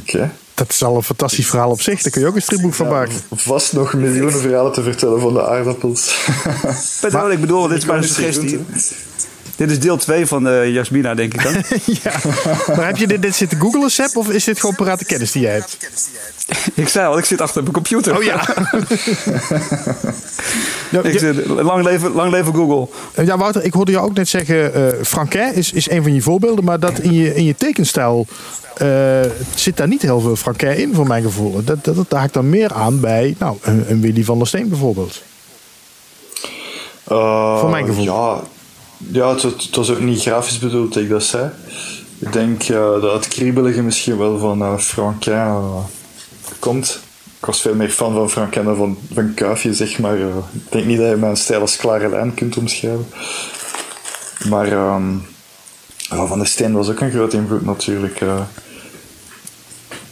[0.00, 0.30] Oké.
[0.54, 2.02] dat is al een fantastisch verhaal op zich.
[2.02, 3.14] Daar kun je ook een stripboek van maken.
[3.34, 6.28] Vast nog miljoenen verhalen te vertellen van de aardappels.
[7.10, 7.68] Wat ik bedoel?
[7.68, 8.64] Dit is maar een suggestie.
[9.58, 11.52] Dit is deel 2 van de Jasmina, denk ik dan.
[12.02, 12.12] ja.
[12.76, 14.16] Maar heb je dit, dit zitten googlen, Seb?
[14.16, 15.76] Of is dit gewoon parate kennis die jij hebt?
[16.74, 18.16] ik zei al, ik zit achter mijn computer.
[18.16, 18.34] Oh ja.
[20.90, 22.88] ja, Ik zit, lang, leven, lang leven Google.
[23.24, 24.74] ja, Wouter, ik hoorde jou ook net zeggen...
[24.74, 26.64] eh Franquin is, is een van je voorbeelden.
[26.64, 28.26] Maar dat in je, in je tekenstijl
[28.76, 29.20] eh,
[29.54, 31.64] zit daar niet heel veel Franquin in, voor mijn gevoel.
[31.64, 34.68] Dat, dat, dat haakt dan meer aan bij nou, een, een Willy van der Steen
[34.68, 35.22] bijvoorbeeld.
[37.04, 38.04] Eh, Voor mijn gevoel.
[38.04, 38.40] Ja,
[38.98, 41.50] ja het, was ook niet grafisch bedoeld ik dat zei.
[42.18, 45.84] Ik denk dat het kriebelige misschien wel van eh,
[46.58, 47.00] komt.
[47.38, 50.16] Ik was veel meer fan van Franquin dan van, van Kuifje, zeg maar.
[50.16, 53.06] Eh, ik denk niet dat je mijn stijl als klare lijn kunt omschrijven.
[54.48, 55.16] Maar ehm,
[56.08, 58.20] Van der Steen was ook een groot invloed natuurlijk.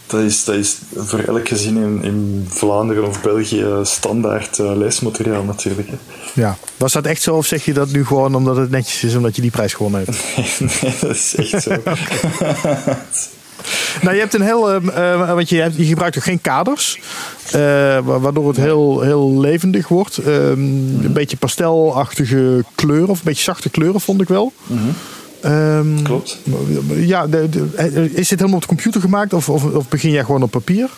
[0.07, 5.43] Dat, is, dat is voor elk gezin in, in Vlaanderen of België standaard eh, leesmateriaal
[5.43, 5.87] natuurlijk.
[5.89, 5.95] hè.
[6.41, 6.57] Ja.
[6.77, 9.35] Was dat echt zo of zeg je dat nu gewoon omdat het netjes is omdat
[9.35, 10.23] je die prijs gewonnen hebt?
[10.81, 11.71] nee, dat is echt zo.
[14.01, 14.71] Nou, je hebt een heel.
[14.71, 16.99] ehm, eh, want je, hebt, je gebruikt ook geen kaders.
[17.51, 17.59] eh,
[18.03, 20.17] wa- waardoor het heel, heel levendig wordt.
[20.17, 20.51] Ehm,
[21.03, 24.53] Een beetje pastelachtige kleuren, of een beetje zachte kleuren, vond ik wel.
[25.41, 26.37] Ehm, Klopt.
[26.95, 30.11] Ja, de, de- eh, is dit helemaal op de computer gemaakt of, of, of begin
[30.11, 30.89] jij gewoon op papier?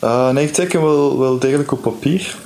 [0.00, 2.36] Eh, nee, ik teken wel, wel degelijk op papier.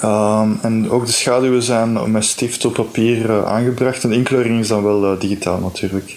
[0.00, 4.02] Ehm, en ook de schaduwen zijn met stift op papier eh, aangebracht.
[4.02, 6.16] En de inkleuring is dan wel digitaal natuurlijk.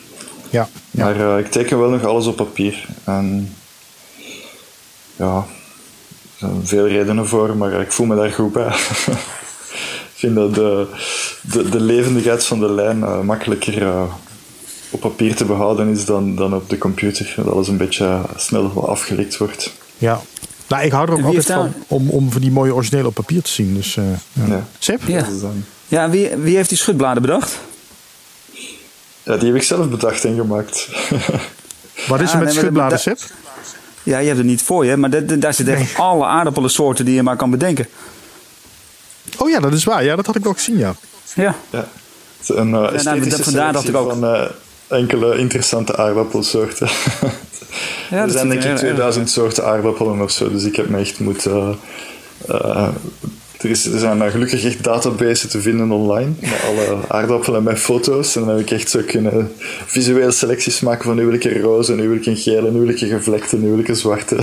[0.50, 0.70] Ja.
[0.92, 1.04] ja.
[1.14, 2.86] Maar ik teken wel nog alles op papier.
[3.04, 3.56] En
[5.16, 5.46] ja, er
[6.38, 8.74] zijn veel redenen voor, maar ik voel me daar goed bij.
[10.22, 10.88] ik vind dat de,
[11.42, 14.04] de, de levendigheid van de lijn eh, makkelijker eh,
[14.90, 17.34] op papier te behouden is dan, dan op de computer.
[17.36, 19.74] Dat alles een beetje snel wat afgelikt wordt.
[19.98, 20.22] ja.
[20.68, 23.42] Nou, ik hou er ook altijd van om, om van die mooie originele op papier
[23.42, 23.74] te zien.
[23.74, 24.04] Dus, eh
[24.34, 24.46] ja.
[24.48, 24.68] Ja.
[24.80, 25.02] Seb?
[25.88, 26.10] Ja.
[26.10, 27.60] Wie, wie heeft die schutbladen bedacht?
[29.24, 30.88] ja, die heb ik zelf bedacht en gemaakt.
[32.08, 33.20] Wat is er Ah, met nee, schutbladen, Seb?
[34.04, 37.24] Ja, je hebt het niet voor je, maar daar zitten echt alle aardappelensoorten die je
[37.24, 37.88] maar kan bedenken.
[39.38, 40.04] Oh ja, dat is waar.
[40.04, 40.96] Ja, dat had ik wel gezien, ja.
[41.36, 41.56] Ja.
[41.70, 41.88] ja.
[42.38, 44.22] Het is Een uh, nou, esthetische vandaar dacht ik selectie ook.
[44.22, 46.90] van eh, enkele interessante aardappelsoorten.
[48.10, 50.64] Ja, er dat zijn denk er ik heel erg 2000 soorten aardappelen of zo, dus
[50.64, 51.80] ik heb me echt moeten...
[52.48, 52.88] eh,
[53.58, 57.80] er, is, er zijn eh, gelukkig echt databases te vinden online, met alle aardappelen met
[57.80, 58.36] foto's.
[58.36, 59.52] En dan heb ik echt zo kunnen
[59.86, 62.80] visuele selecties maken van nu wil ik een roze, nu wil ik een gele, nu
[62.80, 64.36] wil ik een gevlekte, nu wil ik een zwarte.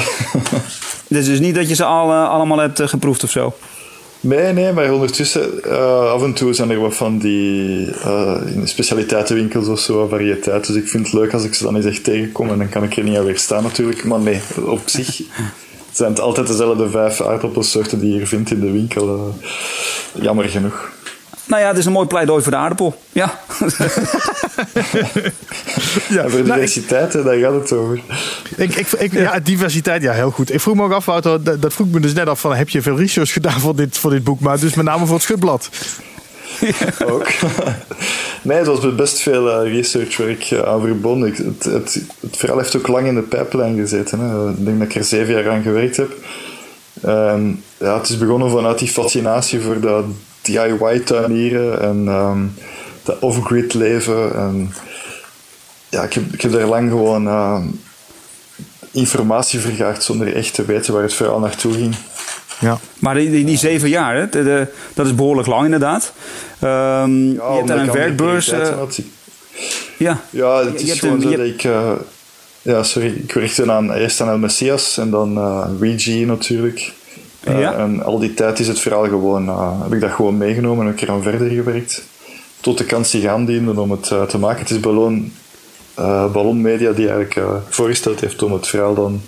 [1.08, 3.54] Het is dus niet dat je ze al, allemaal hebt geproefd of zo.
[4.20, 8.68] Nee, nee, maar ondertussen, eh, af en toe zijn er wat van die eh, in
[8.68, 10.66] specialiteitenwinkels of zo, variëteit.
[10.66, 12.82] Dus ik vind het leuk als ik ze dan eens echt tegenkom en dan kan
[12.82, 14.04] ik er niet aan weerstaan natuurlijk.
[14.04, 15.20] Maar nee, op zich
[15.92, 19.08] zijn het altijd dezelfde vijf aardappelsoorten die je hier vindt in de winkel.
[19.08, 20.90] eh, jammer genoeg.
[21.44, 23.00] Nou ja, het is een mooi pleidooi voor de aardappel.
[23.12, 23.24] Ja.
[26.08, 28.00] ja voor diversiteit, hè, daar gaat het over.
[28.56, 29.38] Ik, ik, ik, ja.
[29.40, 30.52] diversiteit, ja, heel goed.
[30.52, 32.68] Ik vroeg me ook af, Wouter, dat, dat vroeg me dus net af van, heb
[32.68, 34.40] je veel research gedaan voor dit, voor dit boek?
[34.40, 35.68] Maar dus met name voor het schutblad.
[37.12, 37.28] Ook.
[38.42, 41.28] nee, het was met best veel eh, researchwerk eh, aan verbonden.
[41.28, 44.20] Ik, het, het, het verhaal heeft ook lang in de pijplijn gezeten.
[44.20, 44.50] Hè.
[44.50, 46.10] Ik denk dat ik er zeven jaar aan gewerkt heb.
[47.02, 50.04] Ehm, ja, het is begonnen vanuit die fascinatie voor dat
[50.52, 52.38] DIY-tuinieren en ehm,
[53.02, 54.34] dat off-grid leven.
[54.34, 54.74] En
[55.88, 57.60] ja, ik heb, ik heb daar lang gewoon uh,
[58.90, 61.94] informatie vergaard zonder echt te weten waar het verhaal naartoe ging.
[62.60, 62.78] Ja.
[62.98, 66.12] Maar die, die, die zeven jaar, hè, de, de, dat is behoorlijk lang inderdaad.
[66.62, 68.52] Um, ja, je hebt daar een werkbeurs.
[68.52, 68.82] Uh,
[69.98, 70.20] ja.
[70.30, 71.64] ja, het is gewoon een, zo dat ik...
[71.64, 71.92] Uh,
[72.62, 73.14] ja, sorry.
[73.16, 76.92] Ik werkte aan, eerst aan El Messias en dan uh, Ouija natuurlijk.
[77.56, 77.74] Ja.
[77.74, 79.48] En al die tijd is het verhaal gewoon...
[79.82, 82.02] heb ik dat gewoon meegenomen en een keer aan verder gewerkt.
[82.60, 84.60] Tot de kans zich aandiende om het te maken.
[84.60, 85.32] Het is Ballon,
[86.32, 89.20] Ballon Media die eigenlijk voorgesteld heeft om het verhaal dan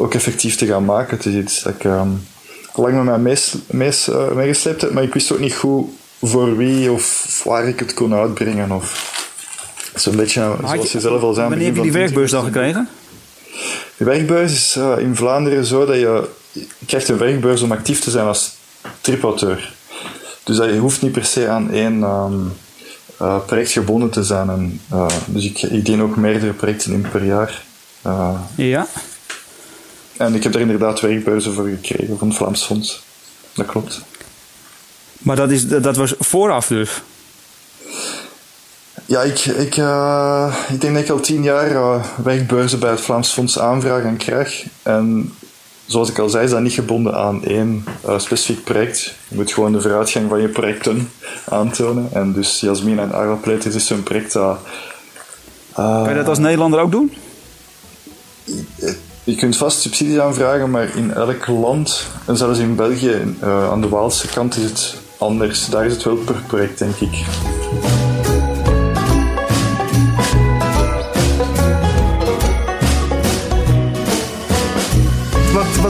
[0.00, 1.16] ook effectief te gaan maken.
[1.16, 2.26] Het is iets dat ik um,
[2.74, 5.88] lang met mij mees, mees, uh, meegesleept heb, maar ik wist ook niet goed
[6.22, 8.70] voor wie of waar ik het kon uitbrengen.
[8.72, 9.18] Of
[9.94, 11.48] zo'n beetje zoals je, zelf al zei.
[11.48, 12.88] Wanneer heb je die werkbeurs dan gekregen?
[13.96, 16.28] Die werkbeurs is uh, in Vlaanderen zo dat je
[16.86, 18.54] krijgt een werkbeurs om actief te zijn als
[19.00, 19.72] tripauteur.
[20.44, 22.52] Dus dat je hoeft niet per se aan één um,
[23.22, 24.50] uh, project gebonden te zijn.
[24.50, 27.62] En, uh, dus ik, ik dien ook meerdere projecten in per jaar.
[28.54, 28.86] ja.
[30.16, 33.02] En ik heb er inderdaad werkbeurzen voor gekregen van het Vlaams Fonds.
[33.52, 34.00] Dat klopt.
[35.18, 37.02] Maar dat, is, dat was vooraf dus?
[39.06, 39.76] Ja, ik, ik,
[40.68, 44.64] ik denk dat ik al tien jaar werkbeurzen bij het Vlaams Fonds aanvraag en krijg.
[44.82, 45.34] En
[45.90, 49.14] zoals ik al zei, is dat niet gebonden aan één uh, specifiek project.
[49.28, 51.10] Je moet gewoon de vooruitgang van je projecten
[51.48, 52.08] aantonen.
[52.12, 54.58] En dus Jasmin en Aardappleet is zo'n project dat...
[55.74, 57.12] kan je dat als Nederlander ook doen?
[59.24, 63.80] Je kunt vast subsidies aanvragen, maar in elk land, en zelfs in België, uh, aan
[63.80, 65.66] de Waalse kant is het anders.
[65.66, 67.24] Daar is het wel per project, denk ik.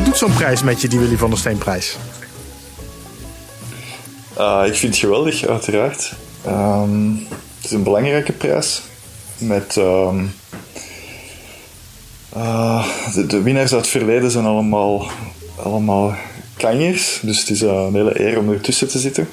[0.01, 1.97] Wat, doet zo'n prijs met je, die Willy van der Steenprijs?
[4.39, 6.13] Uh, ik vind het geweldig, uiteraard.
[6.47, 8.83] Um, het is een belangrijke prijs.
[9.39, 9.77] Met...
[9.77, 10.35] Um,
[12.37, 12.87] uh,
[13.27, 15.11] de, winnaars uit het verleden zijn allemaal,
[15.57, 16.15] allemaal.
[17.23, 19.29] Dus het is een hele eer om ertussen te zitten.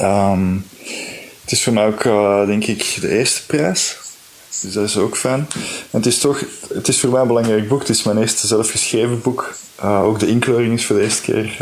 [0.00, 0.66] Um,
[1.40, 2.02] het is voor mij ook,
[2.46, 3.96] denk ik, de eerste prijs.
[4.62, 5.46] Dus dat is ook fijn.
[5.90, 7.80] En het is toch, het is voor mij een belangrijk boek.
[7.80, 9.54] Het is mijn eerste zelfgeschreven boek.
[9.82, 11.56] Uh, ook de inkleuring is voor de eerste keer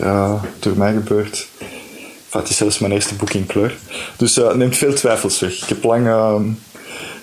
[0.58, 1.48] door mij gebeurd.
[1.58, 3.76] Enfin, het is zelfs mijn eerste boek in kleur.
[4.16, 5.62] Dus het neemt veel twijfels weg.
[5.62, 6.06] Ik heb lang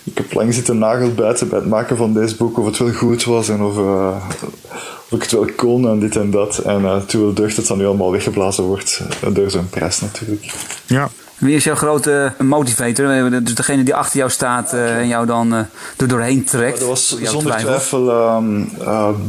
[0.03, 3.23] ik heb lang zitten nagelbijten bij het maken van deze boek of het wel goed
[3.23, 6.57] was en of, of ik het wel kon en dit en dat.
[6.57, 9.01] En toen wel deugd dat dat nu allemaal weggeblazen wordt
[9.33, 10.53] door zo'n prijs natuurlijk.
[10.85, 11.09] Ja.
[11.37, 13.29] Wie is jouw grote motivator?
[13.43, 15.53] Dus degene die achter jou staat en jou dan
[15.97, 16.79] er doorheen trekt?
[16.79, 18.71] dat was zonder twijfel um,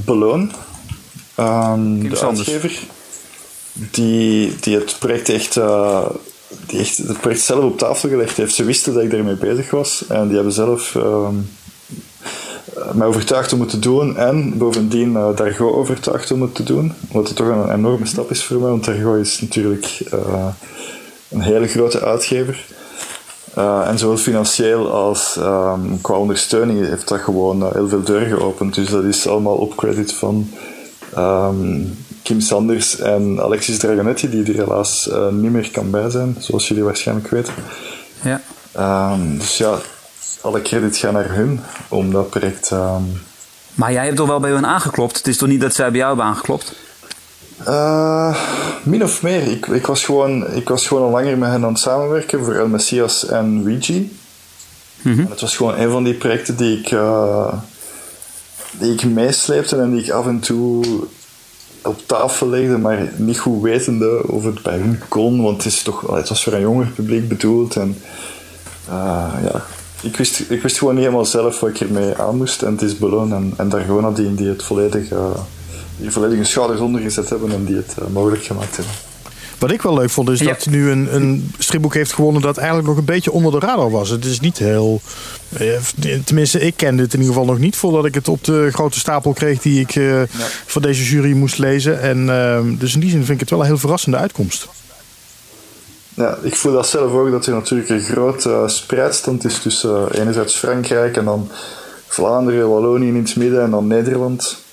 [0.05, 0.53] Beloon,
[1.41, 2.51] um, de Sanders.
[2.51, 2.79] uitgever.
[3.73, 5.59] Die, die het project echt
[6.67, 8.55] die echt het project zelf op tafel gelegd heeft.
[8.55, 11.29] Ze wisten dat ik daarmee bezig was en die hebben zelf uh,
[12.93, 16.93] mij overtuigd om het te doen en bovendien uh, Dargo overtuigd om het te doen.
[17.13, 20.47] Wat het toch een enorme stap is voor mij, want Dargo is natuurlijk uh,
[21.37, 22.67] een hele grote uitgever.
[23.59, 28.75] Uh, en zowel financieel als um, qua ondersteuning heeft dat gewoon heel veel deuren geopend.
[28.75, 30.51] Dus dat is allemaal op credit van
[31.19, 36.37] um, Kim Sanders en Alexis Dragonetti, die er helaas uh, niet meer kan bij zijn,
[36.39, 37.55] zoals jullie waarschijnlijk weten.
[38.23, 38.41] Ja.
[39.13, 39.79] Um, dus ja,
[40.41, 42.71] alle credit gaat naar hun om dat project.
[43.75, 45.17] Maar jij hebt toch wel bij hun aangeklopt?
[45.17, 46.75] Het is toch niet dat zij bij jou hebben aangeklopt?
[47.69, 48.37] Uh,
[48.83, 49.43] min of meer.
[49.43, 52.55] Ik, ik, was gewoon, ik was gewoon al langer met hen aan het samenwerken voor
[52.55, 54.01] El Messias en Ouija.
[55.03, 55.27] Mm -hmm.
[55.31, 57.53] Het was gewoon een van die projecten die ik, uh,
[58.71, 60.85] die ik meesleepte en die ik af en toe
[61.83, 65.83] op tafel legde, maar niet goed wetende of het bij hun kon, want het, is
[65.83, 67.77] toch, het was voor een jonger publiek bedoeld.
[67.77, 67.97] En
[68.89, 69.65] uh, ja,
[70.03, 72.63] ik wist, ik wist gewoon niet helemaal zelf wat ik ermee aan moest.
[72.63, 75.13] En het is Beloon en, en Dargona die, die het volledig,
[75.97, 78.95] uh, die volledige schouders ondergezet hebben en die het uh, mogelijk gemaakt hebben.
[79.59, 82.57] Wat ik wel leuk vond is dat hij nu een, een stripboek heeft gewonnen dat
[82.57, 84.09] eigenlijk nog een beetje onder de radar was.
[84.09, 85.01] Het is niet heel.
[85.53, 88.69] Eh, tenminste, ik kende het in ieder geval nog niet voordat ik het op de
[88.73, 90.23] grote stapel kreeg die ik uh,
[90.67, 92.01] voor deze jury moest lezen.
[92.01, 94.69] En, uh, dus in die zin vind ik het wel een heel verrassende uitkomst.
[96.15, 100.13] Ja, ik voel dat zelf ook, dat er natuurlijk een groot uh, spreidstand is tussen
[100.13, 101.49] enerzijds Frankrijk en dan
[102.07, 104.65] Vlaanderen, Wallonië in het midden en dan Nederland.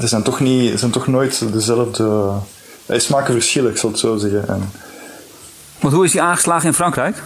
[0.00, 2.32] Er zijn toch, niet, zijn toch nooit dezelfde
[2.86, 4.48] hij smaken verschillen, ik zal het zo zeggen.
[4.48, 4.70] En,
[5.80, 7.22] Want hoe is hij aangeslagen in Frankrijk?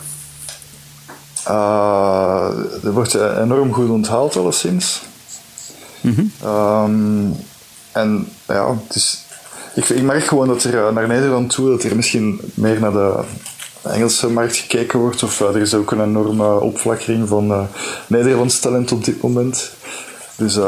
[1.48, 2.50] Uh,
[2.84, 5.02] er wordt enorm goed onthaald, alleszins.
[6.00, 7.36] Mm um,
[7.92, 9.24] en ja, het is,
[9.74, 13.22] ik, ik merk gewoon dat er naar Nederland toe, dat er misschien meer naar de
[13.82, 15.22] Engelse markt gekeken wordt.
[15.22, 17.68] Of er is ook een enorme opflakkering van
[18.06, 19.70] Nederlands talent op dit moment.
[20.40, 20.58] Dus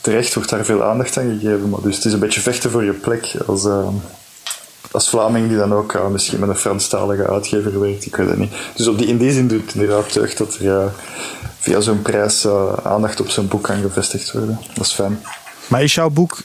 [0.00, 1.68] terecht wordt daar veel aandacht aan gegeven.
[1.68, 3.66] Maar dus het is een beetje vechten voor je plek als,
[4.90, 8.06] als Vlaming die dan ook misschien met een Franstalige uitgever werkt.
[8.06, 8.52] Ik weet het niet.
[8.76, 10.92] Dus op die, in die zin doet het inderdaad deugd dat er
[11.58, 12.46] via zo'n prijs
[12.82, 14.58] aandacht op zijn boek kan gevestigd worden.
[14.74, 15.22] Dat is fijn.
[15.68, 16.38] Maar is jouw boek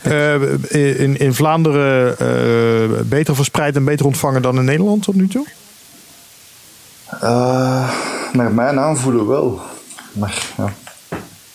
[0.68, 2.16] in, in Vlaanderen
[3.10, 5.46] beter verspreid en beter ontvangen dan in Nederland tot nu toe?
[8.34, 9.62] Naar mijn aanvoelen wel.
[10.12, 10.74] Maar, ja.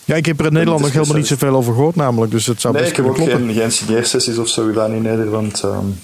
[0.05, 2.31] Ja, ik heb er in Nederland nog helemaal niet zoveel over gehoord, namelijk.
[2.31, 5.01] Dus het zou nee, best ik heb ook geen, geen studeersessies of zo gedaan in
[5.01, 5.63] Nederland.
[5.63, 5.99] Um,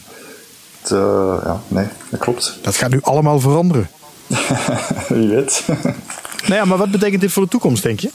[0.82, 0.90] het,
[1.44, 2.58] ja, nee, dat klopt.
[2.62, 3.90] Dat gaat nu allemaal veranderen.
[5.08, 5.64] Wie weet.
[6.48, 8.10] nou ja, maar wat betekent dit voor de toekomst, denk je?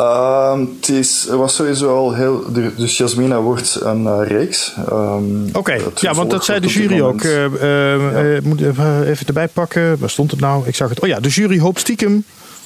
[0.00, 2.52] Um, het is, was sowieso al heel.
[2.76, 4.74] Dus Jasmina wordt een uh, reeks.
[4.90, 5.82] Um, Oké, okay.
[5.94, 7.22] ja, want dat zei de jury ook.
[7.22, 8.40] Uh, uh, ja.
[8.42, 9.98] moet even erbij pakken.
[9.98, 10.66] Waar stond het nou?
[10.66, 11.00] Ik zag het.
[11.00, 12.24] Oh ja, de jury hoopt stiekem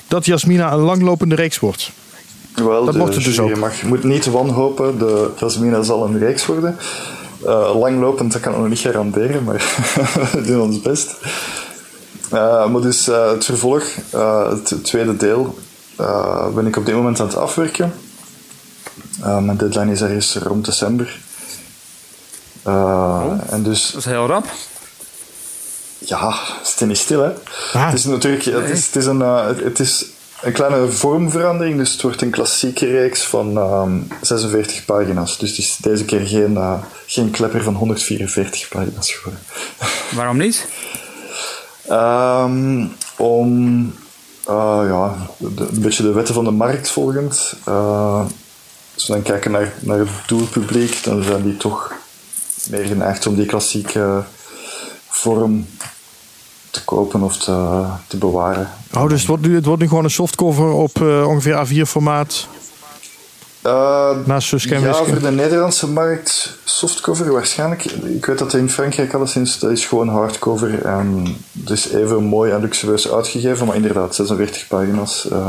[0.09, 1.91] dat Jasmina een langlopende reeks wordt.
[2.55, 3.57] Wel, dat wordt het dus ook.
[3.57, 4.99] Mag, je moet niet wanhopen.
[4.99, 6.77] De Jasmina zal een reeks worden.
[7.75, 9.85] langlopend, dat kan ik nog niet garanderen, maar
[10.33, 11.15] we doen ons best.
[12.31, 13.85] maar dus het vervolg,
[14.51, 15.55] het tweede deel,
[16.01, 17.93] uh, ben ik op dit moment aan het afwerken.
[19.21, 21.19] Uh, mijn deadline is ergens rond december.
[22.67, 24.45] Uh, oh, en dus, dat is heel rap.
[26.05, 27.31] Ja, het is niet stil, hè.
[27.73, 27.87] Ah.
[27.87, 30.05] Het is natuurlijk het is, het is een, het is
[30.43, 31.79] een kleine vormverandering.
[31.79, 35.39] Dus het wordt een klassieke reeks van um, 46 pagina's.
[35.39, 36.59] Dus het is deze keer geen,
[37.07, 39.43] geen klepper van 144 pagina's geworden.
[40.17, 40.67] Waarom niet?
[41.91, 43.85] um, om
[44.49, 47.55] uh, ja, een beetje de wetten van de markt volgend.
[47.69, 48.25] Uh,
[48.95, 51.93] als we dan kijken naar, naar het doelpubliek, dan zijn die toch
[52.71, 54.23] meer geneigd om die klassieke
[55.09, 55.67] vorm
[56.75, 58.71] te kopen of te, te bewaren.
[58.95, 61.89] Oh, dus het wordt, nu, het wordt nu gewoon een softcover op uh, ongeveer A4
[61.89, 62.47] formaat?
[63.67, 67.85] Uh, Naast Ja, voor de Nederlandse markt softcover waarschijnlijk.
[67.85, 70.85] Ik weet dat in Frankrijk alleszins, dat is gewoon hardcover.
[70.85, 75.29] En dus even mooi en luxueus uitgegeven, maar inderdaad 46 pagina's.
[75.33, 75.49] Uh,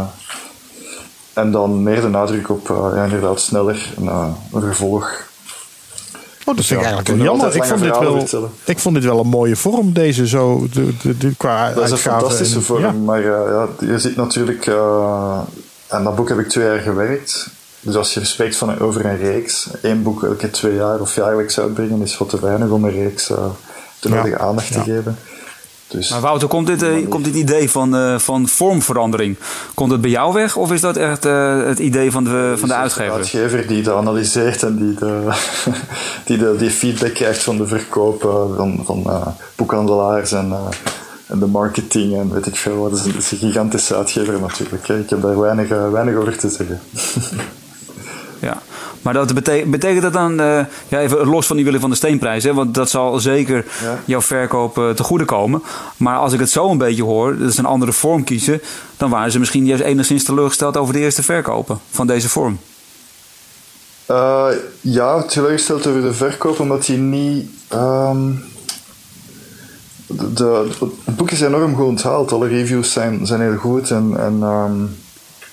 [1.34, 4.08] en dan meer de nadruk op, ja, inderdaad, sneller, een,
[4.54, 5.34] een vervolg.
[6.48, 7.56] Oh, dat vind ik eigenlijk jammer.
[7.56, 11.18] Ik vond, dit wel, ik vond dit wel een mooie vorm, deze zo, de, de,
[11.18, 12.92] de, qua Dat is een fantastische vorm, ja.
[12.92, 14.70] maar ja, je ziet natuurlijk...
[15.88, 17.50] aan dat boek heb ik twee jaar gewerkt.
[17.86, 21.60] Dus als je spreekt van, over een reeks, één boek elke twee jaar of jaarlijks
[21.60, 23.38] uitbrengen, is wat te weinig om een reeks uh,
[24.00, 25.18] de nodige aandacht te geven.
[25.88, 29.38] Dus, maar Wouter, komt dit, uh, komt dit idee van, uh, van vormverandering,
[29.74, 30.56] komt het bij jou weg?
[30.56, 33.12] Of is dat echt het idee van de, van de uitgever?
[33.12, 35.30] De uitgever die analyseert en die, de,
[36.26, 38.22] die, de, die feedback krijgt van de verkoop
[38.56, 40.54] van, van boekhandelaars en
[41.28, 42.92] en de marketing en weet ik veel wat.
[42.92, 44.88] Het is een, gigantische uitgever natuurlijk.
[44.88, 46.80] Ik heb daar weinig, weinig over te zeggen.
[48.40, 48.62] Ja,
[49.06, 51.96] maar dat betekent, betekent dat dan, uh, ja, even los van die willen van de
[51.96, 53.66] steenprijs, hè, want dat zal zeker
[54.06, 55.64] jouw verkoop uh, te goede komen.
[55.98, 58.62] Maar als ik het zo een beetje hoor, dat is een andere vorm kiezen,
[58.98, 62.60] dan waren ze misschien juist enigszins teleurgesteld over de eerste verkopen van deze vorm.
[64.12, 64.48] Uh,
[64.82, 67.50] ja, teleurgesteld over de verkoop, omdat die niet.
[67.74, 68.44] Um,
[70.08, 70.72] de,
[71.16, 72.32] boek is enorm goed onthaald.
[72.32, 74.14] Alle reviews zijn, zijn heel goed en.
[74.18, 75.04] en um,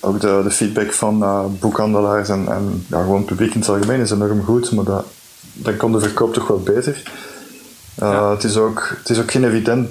[0.04, 3.68] ook de, de feedback van uh, boekhandelaars en, en ja, gewoon het publiek in het
[3.68, 5.04] algemeen is enorm goed, maar dat,
[5.52, 7.02] dan komt de verkoop toch wel beter.
[8.02, 9.90] Uh, het, is ook, het is ook geen evident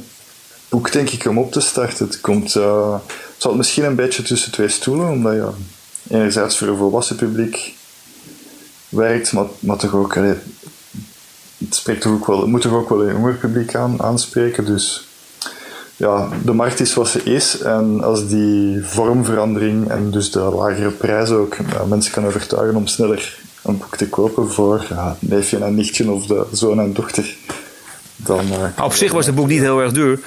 [0.69, 2.05] boek, denk ik, om op te starten.
[2.05, 5.49] Het, komt, uh, het valt misschien een beetje tussen twee stoelen, omdat je
[6.09, 7.75] enerzijds voor een volwassen publiek
[8.89, 10.35] werkt, maar, maar toch ook, allee,
[11.57, 14.65] het, spreekt toch ook wel, het moet toch ook wel een jonger publiek aan, aanspreken,
[14.65, 15.07] dus
[16.01, 17.59] ja, de markt is wat ze is.
[17.59, 22.87] En als die vormverandering en dus de lagere prijs ook ja, mensen kan overtuigen om
[22.87, 27.35] sneller een boek te kopen voor ja, neefje en nichtje of de zoon en dochter.
[28.15, 30.19] Dan, uh, Op zich was het boek niet heel erg duur.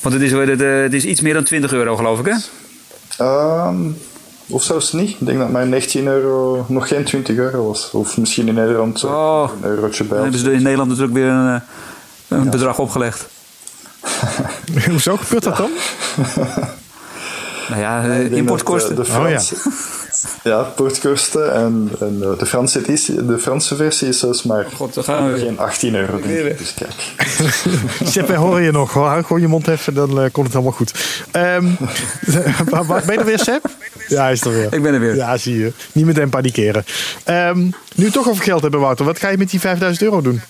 [0.00, 3.66] Want het is, het is iets meer dan 20 euro, geloof ik, hè?
[3.66, 3.96] Um,
[4.48, 5.10] of zelfs niet.
[5.10, 7.90] Ik denk dat mijn 19 euro nog geen 20 euro was.
[7.90, 10.16] Of misschien in Nederland oh, een eurotje bij.
[10.16, 11.62] Dan hebben ze in Nederland natuurlijk weer een,
[12.28, 12.50] een ja.
[12.50, 13.26] bedrag opgelegd.
[14.90, 15.70] Hoezo gebeurt dat dan?
[17.68, 18.94] nou ja, importkosten.
[18.94, 19.72] De, de Franse, oh,
[20.42, 20.50] ja.
[20.50, 21.54] ja, importkosten.
[21.54, 25.58] En, en de, Franse editie, de Franse versie is zelfs maar God, gaan we geen
[25.58, 26.20] 18 euro.
[26.20, 27.14] Dus kijk.
[28.04, 28.92] Sepp, hoor je nog.
[28.92, 31.18] Gewoon je mond even, dan uh, komt het helemaal goed.
[31.32, 31.76] Um,
[32.86, 33.68] ben je er weer, Sepp?
[34.08, 34.72] Ja, hij is er weer.
[34.72, 35.14] Ik ben er weer.
[35.14, 35.72] Ja, zie je.
[35.92, 36.84] Niet meteen panikeren.
[37.26, 39.04] Um, nu toch over geld hebben, Wouter.
[39.04, 40.40] Wat ga je met die 5000 euro doen?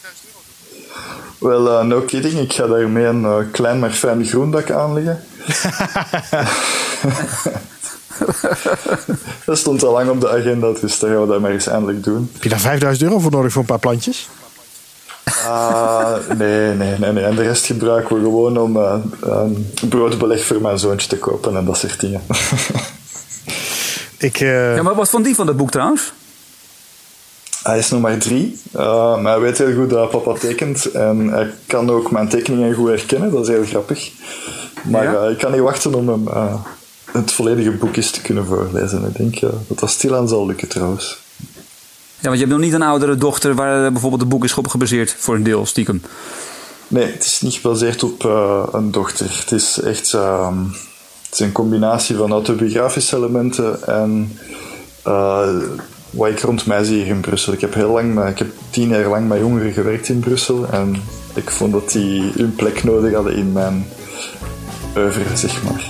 [1.38, 2.38] Wel, uh, no kidding.
[2.38, 5.24] Ik ga daarmee een uh, klein maar fijn groendak aanleggen.
[9.46, 12.04] dat stond al lang op de agenda, dus dan gaan we dat maar eens eindelijk
[12.04, 12.30] doen.
[12.32, 14.28] Heb je daar 5000 euro voor nodig voor een paar plantjes?
[15.46, 17.24] Ah, nee, nee, nee, nee.
[17.24, 21.56] En de rest gebruiken we gewoon om uh, um, broodbeleg voor mijn zoontje te kopen
[21.56, 22.22] en dat soort dingen.
[24.18, 24.76] Ik, uh...
[24.76, 26.12] Ja, maar wat vond die van dat boek trouwens?
[27.64, 30.90] Hij is maar drie, uh, maar hij weet heel goed dat papa tekent.
[30.90, 34.10] En hij kan ook mijn tekeningen goed herkennen, dat is heel grappig.
[34.82, 35.24] Maar ja?
[35.24, 36.54] uh, ik kan niet wachten om hem uh,
[37.12, 39.04] het volledige boek eens te kunnen voorlezen.
[39.04, 41.18] Ik denk dat dat stilaan zal lukken trouwens.
[42.20, 44.68] Ja, want je hebt nog niet een oudere dochter waar bijvoorbeeld het boek is op
[44.68, 46.02] gebaseerd voor een deel, stiekem.
[46.88, 48.24] Nee, het is niet gebaseerd op
[48.72, 49.38] een dochter.
[49.40, 54.38] Het is echt het is een combinatie van autobiografische elementen en
[56.14, 57.52] wat ik rond mij zie hier in Brussel.
[57.52, 61.02] Ik heb heel lang, ik heb tien jaar lang met jongeren gewerkt in Brussel en
[61.34, 63.86] ik vond dat die hun plek nodig hadden in mijn
[64.96, 65.84] oeuvre, zeg maar.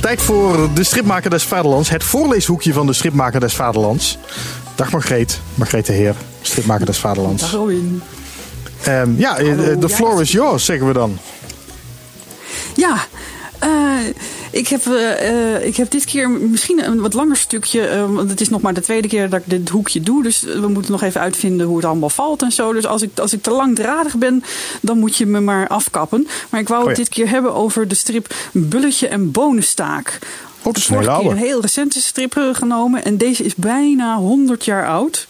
[0.00, 4.18] Tijd voor de stripmaker des Vaderlands, het voorleeshoekje van de stripmaker des Vaderlands.
[4.74, 7.42] Dag Margreet, Margreet de Heer, stripmaker des Vaderlands.
[7.42, 8.02] Dag Robin.
[8.88, 9.34] Um, ja,
[9.74, 11.18] de floor is yours, zeggen we dan.
[12.74, 13.06] Ja,
[13.64, 14.06] uh,
[14.50, 18.06] ik, heb, uh, ik heb dit keer misschien een wat langer stukje.
[18.08, 20.22] Want het is nog maar de tweede keer dat ik dit hoekje doe.
[20.22, 22.72] Dus we moeten nog even uitvinden hoe het allemaal valt en zo.
[22.72, 24.44] Dus als ik, als ik te langdradig ben,
[24.80, 26.28] dan moet je me maar afkappen.
[26.50, 27.02] Maar ik wou het oh ja.
[27.02, 30.18] dit keer hebben over de strip Bulletje en Bonenstaak.
[30.58, 33.04] Oh, dat is keer een heel recente strip genomen.
[33.04, 35.26] En deze is bijna 100 jaar oud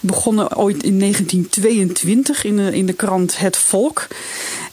[0.00, 4.06] begonnen ooit in 1922 in de, in de krant Het Volk.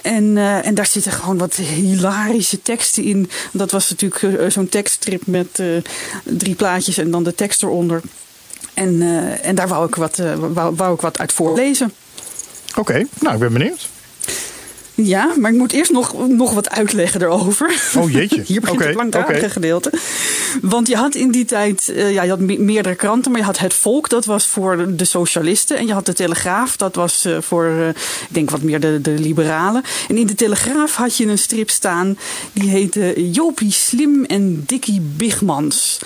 [0.02, 3.30] En, uh, en daar zitten gewoon wat hilarische teksten in.
[3.52, 5.82] Dat was natuurlijk uh, zo'n tekststrip met uh,
[6.24, 8.02] drie plaatjes en dan de tekst eronder.
[8.74, 9.02] En,
[9.42, 10.22] en daar wou ik, wat,
[10.54, 11.94] wou, wou, ik wat uit voorlezen.
[12.76, 13.90] Oké, nou ik ben benieuwd.
[15.04, 17.82] Ja, maar ik moet eerst nog, nog wat uitleggen erover.
[17.98, 18.42] Oh jeetje.
[18.48, 19.50] Hier begint okay, het langdradige okay.
[19.50, 19.92] gedeelte.
[20.62, 23.46] Want je had in die tijd, uh, ja, je had me meerdere kranten, maar je
[23.46, 25.78] had Het Volk, dat was voor de socialisten.
[25.78, 29.02] En je had De Telegraaf, dat was uh, voor, uh, ik denk wat meer de,
[29.02, 29.84] de liberalen.
[30.08, 32.18] En in De Telegraaf had je een strip staan,
[32.54, 36.00] die heette Jopie Slim en Dikkie Bigmans.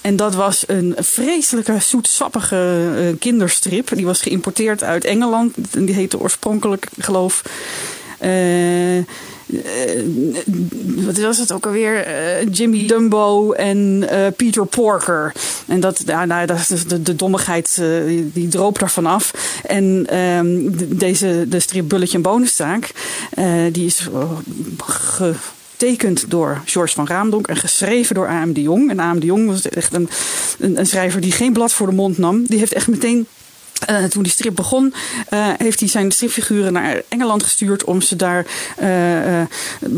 [0.00, 3.90] En dat was een vreselijke, zoetsappige kinderstrip.
[3.94, 5.56] Die was geïmporteerd uit Engeland.
[5.70, 7.42] En die heette oorspronkelijk, geloof
[11.04, 12.06] wat was het ook alweer?
[12.06, 15.32] Uh, Jimmy Dumbo en Peter Porker.
[15.66, 17.82] En dat, ja, nou, dat de, de dommigheid
[18.32, 19.32] die droop daarvan af.
[19.66, 20.58] En ehm,
[20.98, 22.90] deze, de strip Bulletje en Bonenstaak,
[23.72, 24.08] die is
[25.80, 28.52] getekend door George van Raamdonk en geschreven door A.M.
[28.52, 28.90] de Jong.
[28.90, 29.18] En A.M.
[29.18, 30.08] de Jong was echt een,
[30.58, 32.46] een, een schrijver die geen blad voor de mond nam.
[32.46, 33.26] Die heeft echt meteen
[33.88, 34.94] uh, toen die strip begon,
[35.30, 38.86] uh, heeft hij zijn stripfiguren naar Engeland gestuurd om ze daar uh,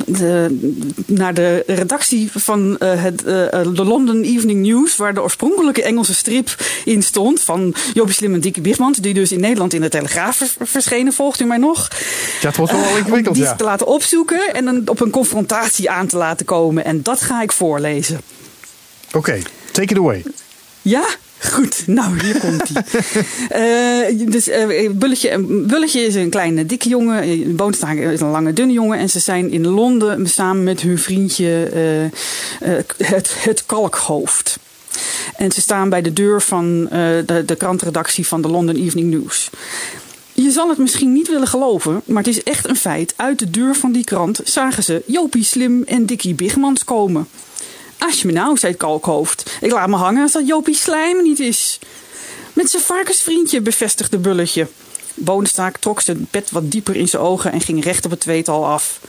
[0.07, 0.59] de,
[1.07, 7.03] naar de redactie van het, de London Evening News, waar de oorspronkelijke Engelse strip in
[7.03, 11.13] stond, van Jopie Slim en Dickie Bigmans, die dus in Nederland in de Telegraaf verschenen,
[11.13, 11.89] volgt u mij nog?
[12.41, 13.55] Ja, het wordt wel ingewikkeld, om die ja.
[13.55, 16.85] te laten opzoeken en dan op een confrontatie aan te laten komen.
[16.85, 18.21] En dat ga ik voorlezen.
[19.07, 20.25] Oké, okay, take it away.
[20.83, 21.05] Ja?
[21.51, 24.11] Goed, nou hier komt hij.
[24.11, 27.57] uh, dus uh, Bulletje, Bulletje is een kleine dikke jongen.
[27.57, 28.99] Boonstaak is een lange dunne jongen.
[28.99, 31.71] En ze zijn in Londen samen met hun vriendje
[32.61, 34.59] uh, het, het Kalkhoofd.
[35.37, 36.89] En ze staan bij de deur van
[37.27, 39.51] de, de krantredactie van de London Evening News.
[40.33, 43.15] Je zal het misschien niet willen geloven, maar het is echt een feit.
[43.17, 47.27] Uit de deur van die krant zagen ze Jopie Slim en Dickie Bigmans komen.
[48.07, 49.51] Als je me nou, zei het kalkhoofd.
[49.61, 51.79] Ik laat me hangen als dat Jopie Slijm niet is.
[52.53, 54.69] Met zijn varkensvriendje, bevestigde Bulletje.
[55.15, 58.67] Bonenstaak trok zijn bed wat dieper in zijn ogen en ging recht op het tweetal
[58.67, 59.01] af.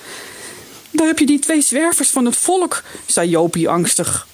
[0.92, 4.28] Daar heb je die twee zwervers van het volk, zei Jopie angstig.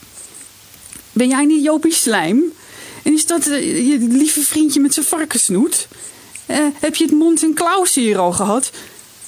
[1.11, 2.43] Ben jij niet Jopie Slijm?
[3.03, 5.87] En is dat uh, je lieve vriendje met zijn varkensnoet?
[6.47, 8.71] Uh, heb je het mond- en klauwzeer al gehad?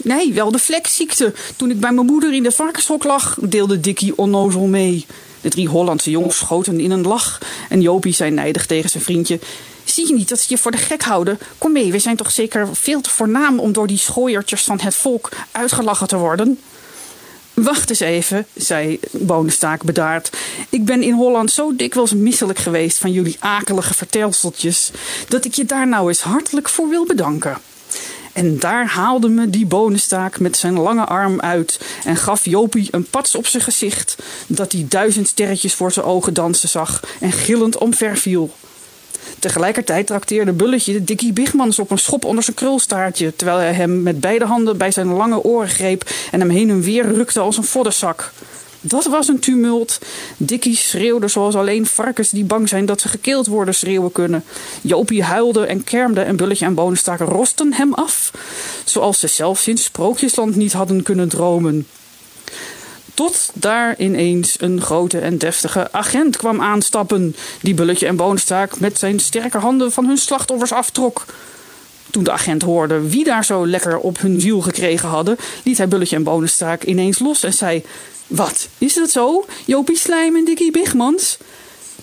[0.03, 1.33] Nee, wel de vlekziekte.
[1.55, 5.05] Toen ik bij mijn moeder in de varkenshok lag, deelde Dickie onnozel mee.
[5.41, 7.41] De drie Hollandse jongens schoten in een lach.
[7.69, 9.39] En Jopie zei nijdig tegen zijn vriendje...
[9.83, 11.39] Zie je niet dat ze je voor de gek houden?
[11.57, 13.59] Kom mee, we zijn toch zeker veel te voornaam...
[13.59, 16.59] om door die schooiertjes van het volk uitgelachen te worden?
[17.53, 20.37] Wacht eens even, zei Bonenstaak bedaard.
[20.69, 22.97] Ik ben in Holland zo dikwijls misselijk geweest...
[22.97, 24.91] van jullie akelige vertelseltjes...
[25.27, 27.57] dat ik je daar nou eens hartelijk voor wil bedanken.
[28.33, 33.05] En daar haalde me die bonenstaak met zijn lange arm uit en gaf Jopie een
[33.05, 34.15] pats op zijn gezicht
[34.47, 38.51] dat hij duizend sterretjes voor zijn ogen dansen zag en gillend omver viel.
[39.39, 44.19] Tegelijkertijd trakteerde Bulletje Dickie Bigmans op een schop onder zijn krulstaartje, terwijl hij hem met
[44.19, 47.63] beide handen bij zijn lange oren greep en hem heen en weer rukte als een
[47.63, 48.31] vodderzak.
[48.81, 49.99] Dat was een tumult.
[50.37, 54.43] Dickie schreeuwde zoals alleen varkens die bang zijn dat ze gekeeld worden schreeuwen kunnen.
[54.81, 58.31] Jopie huilde en kermde en Bulletje en Bonenstaak rosten hem af.
[58.85, 61.87] Zoals ze zelfs in Sprookjesland niet hadden kunnen dromen.
[63.13, 68.99] Tot daar ineens een grote en deftige agent kwam aanstappen, die Bulletje en Boonstaak met
[68.99, 71.25] zijn sterke handen van hun slachtoffers aftrok.
[72.11, 75.87] Toen de agent hoorde wie daar zo lekker op hun ziel gekregen hadden, liet hij
[75.87, 77.83] Bulletje en Bonenstaak ineens los en zei:
[78.27, 79.45] Wat, is dat zo?
[79.65, 81.37] Jopie Slijm en Dickie Bigmans?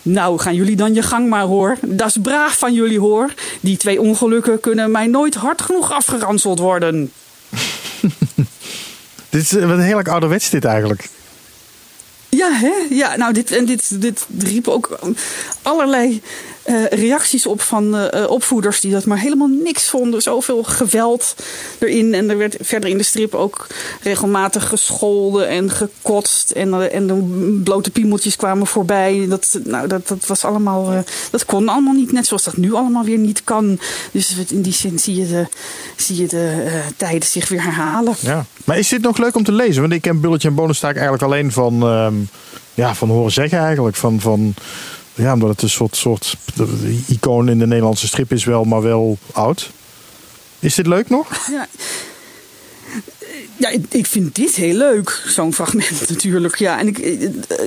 [0.03, 1.77] Nou, gaan jullie dan je gang maar hoor.
[1.81, 3.35] Dat is braaf van jullie hoor.
[3.61, 7.13] Die twee ongelukken kunnen mij nooit hard genoeg afgeranseld worden.
[9.31, 11.09] Dit is wat heerlijk ouderwets dit eigenlijk.
[12.29, 12.73] Ja, hè?
[12.91, 14.99] Ja, nou, dit, en dit, dit riep ook
[15.63, 16.23] allerlei
[16.69, 20.23] uh, reacties op van uh, opvoeders die dat maar helemaal niks vonden.
[20.23, 21.35] Zoveel geweld
[21.79, 22.14] erin.
[22.14, 23.66] En er werd verder in de strip ook
[24.03, 26.51] regelmatig gescholden en gekotst.
[26.51, 27.14] En, en de
[27.64, 29.27] blote piemeltjes kwamen voorbij.
[29.29, 31.05] Dat, nou, dat, dat was allemaal.
[31.31, 33.79] dat kon allemaal niet, net zoals dat nu allemaal weer niet kan.
[34.12, 35.47] Dus in die zin zie je de,
[35.97, 36.66] zie je de
[36.97, 38.14] tijden zich weer herhalen.
[38.21, 38.45] Ja.
[38.64, 39.81] Maar is dit nog leuk om te lezen?
[39.81, 42.07] Want ik ken Bulletje en Bonenstaak eigenlijk alleen van, uh,
[42.75, 43.97] ja, van horen zeggen eigenlijk.
[43.97, 44.55] Van, van,
[45.19, 46.37] ja, omdat het een soort, soort
[47.07, 49.71] icoon in de Nederlandse strip is wel, maar wel oud.
[50.59, 51.47] Is dit leuk nog?
[51.51, 51.66] Ja.
[53.57, 56.57] Ja, ik vind dit heel leuk, zo'n fragment natuurlijk.
[56.57, 56.99] Ja, en ik,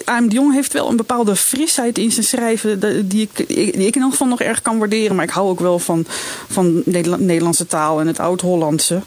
[0.10, 0.28] A.M.
[0.28, 2.80] de Jong heeft wel een bepaalde frisheid in zijn schrijven...
[3.08, 5.16] die ik, die ik in ieder geval nog erg kan waarderen.
[5.16, 6.06] Maar ik hou ook wel van,
[6.50, 9.02] van Nederlandse taal en het Oud-Hollandse.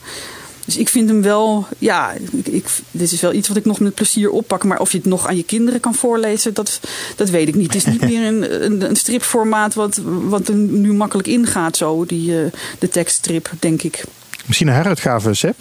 [0.65, 3.81] Dus ik vind hem wel, ja, ik, ik, dit is wel iets wat ik nog
[3.81, 4.65] met plezier oppak.
[4.65, 6.81] Maar of je het nog aan je kinderen kan voorlezen, dat,
[7.17, 7.73] dat weet ik niet.
[7.73, 12.07] Het is niet meer een, een, een stripformaat wat, wat er nu makkelijk ingaat, zo,
[12.07, 14.05] die, uh, de tekststrip, denk ik.
[14.47, 15.61] Misschien een heruitgave, Seb?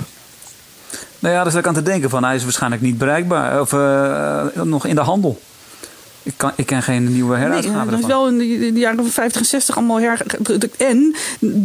[1.20, 2.24] Nou ja, daar zat ik aan te denken van.
[2.24, 3.62] Hij is waarschijnlijk niet bereikbaar.
[3.62, 5.41] Of uh, nog in de handel.
[6.24, 9.12] Ik, kan, ik ken geen nieuwe heruitgave nee, dat is wel in de, de, jaren
[9.12, 10.22] 50 en 60 allemaal her...
[10.78, 11.16] En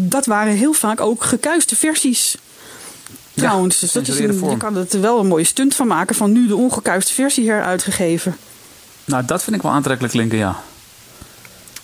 [0.09, 2.37] dat waren heel vaak ook gekuiste versies.
[3.39, 6.33] Trouwens, dus dat is een, je kan er wel een mooie stunt van maken van
[6.33, 8.37] nu de ongekuiste versie heruitgegeven.
[9.05, 10.63] Nou, dat vind ik wel aantrekkelijk klinken, ja.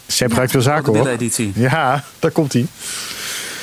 [0.07, 0.47] Seb ja.
[0.47, 1.09] weer zaken hoor.
[1.09, 1.53] editie.
[1.55, 2.67] Ja, daar komt hij.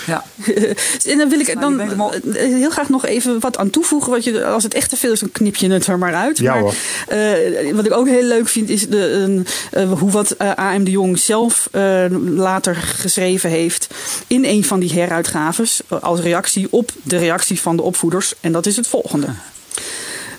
[0.07, 0.23] Ja.
[1.11, 4.11] en dan wil ik nou, dan heel graag nog even wat aan toevoegen.
[4.11, 6.37] Wat je, als het echt te veel is, dan knip je het er maar uit.
[6.37, 6.73] Ja, maar,
[7.13, 9.43] uh, wat ik ook heel leuk vind, is de,
[9.73, 10.83] uh, hoe wat uh, A.M.
[10.83, 11.69] de Jong zelf
[12.35, 13.87] later geschreven heeft
[14.27, 15.81] in een van die heruitgaves.
[16.01, 18.33] Als reactie op de reactie van de opvoeders.
[18.39, 19.27] En dat is het volgende.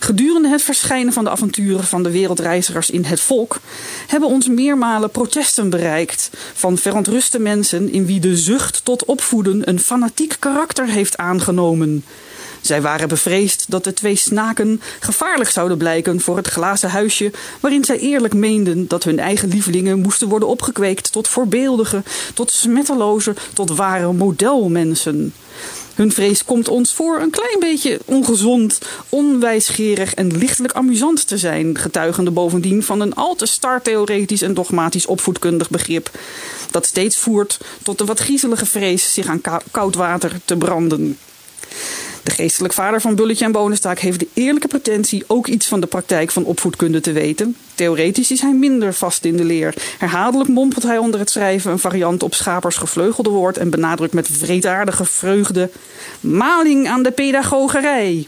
[0.03, 3.61] Gedurende het verschijnen van de avonturen van de wereldreizigers in het volk
[4.07, 9.81] hebben ons meermalen protesten bereikt van verontruste mensen in wie de zucht tot opvoeden een
[9.81, 12.05] fanatiek karakter heeft aangenomen.
[12.61, 17.85] Zij waren bevreesd dat de twee snaken gevaarlijk zouden blijken voor het glazen huisje waarin
[17.85, 22.03] zij eerlijk meenden dat hun eigen lievelingen moesten worden opgekweekt tot voorbeeldige,
[22.35, 25.33] tot smetteloze, tot ware modelmensen.
[25.95, 28.79] Hun vrees komt ons voor een klein beetje ongezond,
[29.09, 35.07] onwijsgerig en lichtelijk amusant te zijn, getuigende bovendien van een al te startheoretisch en dogmatisch
[35.07, 36.11] opvoedkundig begrip,
[36.71, 39.41] dat steeds voert tot de wat griezelige vrees zich aan
[39.71, 41.19] koud water te branden.
[42.23, 45.87] De geestelijk vader van Bulletje en Bonenstaak heeft de eerlijke pretentie ook iets van de
[45.87, 47.57] praktijk van opvoedkunde te weten.
[47.75, 49.75] Theoretisch is hij minder vast in de leer.
[49.99, 54.29] Herhaaldelijk mompelt hij onder het schrijven een variant op Schapers gevleugelde woord en benadrukt met
[54.33, 55.71] vreedaardige vreugde:
[56.21, 58.27] maling aan de pedagogerij.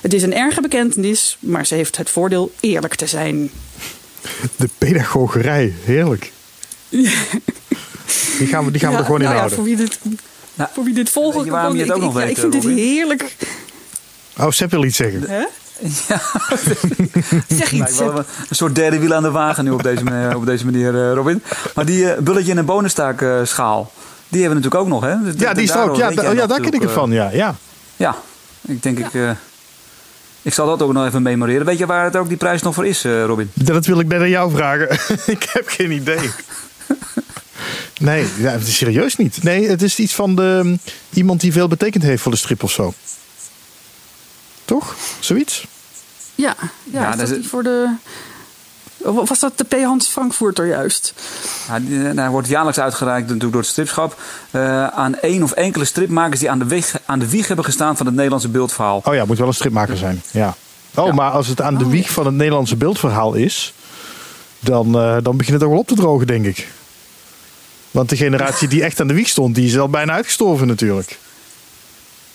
[0.00, 3.50] Het is een erge bekentenis, maar ze heeft het voordeel eerlijk te zijn.
[4.56, 6.32] De pedagogerij, heerlijk.
[8.38, 9.58] Die gaan we, die gaan we er gewoon in nou houden.
[9.58, 9.98] Ja, voor wie dit
[10.54, 13.36] nou, voor wie dit volgt, waarom je het ook nog weet, ik vind dit heerlijk.
[14.38, 15.24] Oh, Sepp wil iets zeggen.
[15.28, 15.44] Huh?
[16.08, 16.20] Ja.
[17.56, 17.98] zeg iets.
[17.98, 21.12] Een soort derde wiel aan de wagen nu op deze manier, op deze manier uh,
[21.12, 21.42] Robin.
[21.74, 23.92] Maar die uh, bulletje en een bonenstaak uh, schaal,
[24.28, 25.22] die hebben we natuurlijk ook nog, hè?
[25.22, 25.96] Dus ja, die is ook.
[25.96, 27.30] Ja, da, ja daar ken ik het van, ja.
[27.32, 27.54] Ja,
[27.96, 28.16] ja
[28.60, 29.30] ik denk ja.
[29.30, 29.36] ik...
[30.42, 31.66] ik zal dat ook nog even memoreren.
[31.66, 33.50] Weet je waar het ook die prijs nog voor is, Robin?
[33.54, 34.88] Dat wil ik aan jou vragen.
[35.34, 36.30] ik heb geen idee.
[38.04, 39.42] Nee, ja, het is serieus niet.
[39.42, 40.78] Nee, het is iets van de,
[41.12, 42.94] iemand die veel betekend heeft voor de strip of zo.
[44.64, 44.96] Toch?
[45.20, 45.66] Zoiets?
[46.34, 47.94] Ja, ja, ja is dat is voor de...
[48.98, 49.82] Of was dat de P.
[49.82, 51.14] Hans Frankfurter juist?
[51.68, 54.20] Ja, die, eh, wordt jaarlijks uitgereikt natuurlijk door het stripschap.
[54.50, 57.96] eh, aan één of enkele stripmakers die aan de, weg, aan de wieg hebben gestaan
[57.96, 59.02] van het Nederlandse beeldverhaal.
[59.04, 60.22] Oh ja, moet wel een stripmaker zijn.
[60.30, 60.56] Ja.
[60.94, 63.74] Oh, maar als het aan de wieg van het Nederlandse beeldverhaal is,
[64.60, 66.68] dan, eh, dan begint het ook wel op te drogen, denk ik.
[67.94, 71.18] Want de generatie die echt aan de wieg stond, die is al bijna uitgestorven natuurlijk.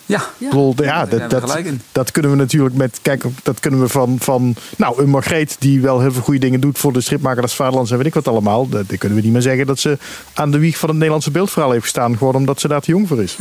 [0.06, 1.58] Ja, Ik bedoel, ja, dat, dat,
[1.92, 3.00] dat kunnen we natuurlijk met.
[3.02, 4.18] Kijk, dat kunnen we van.
[4.20, 7.54] van nou, een Margreet die wel heel veel goede dingen doet voor de stripmaker des
[7.54, 8.70] Vaderlands en weet ik wat allemaal.
[8.70, 9.98] Dat, dat kunnen we niet meer zeggen dat ze
[10.34, 12.18] aan de wieg van het Nederlandse beeldverhaal heeft gestaan.
[12.18, 13.36] Gewoon omdat ze daar te jong voor is.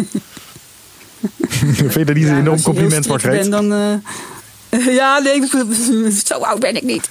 [1.74, 3.40] Vind je dat niet een enorm als compliment, Margreet?
[3.40, 5.42] bent, dan, eh, ja, nee,
[6.24, 7.08] zo oud ben ik niet.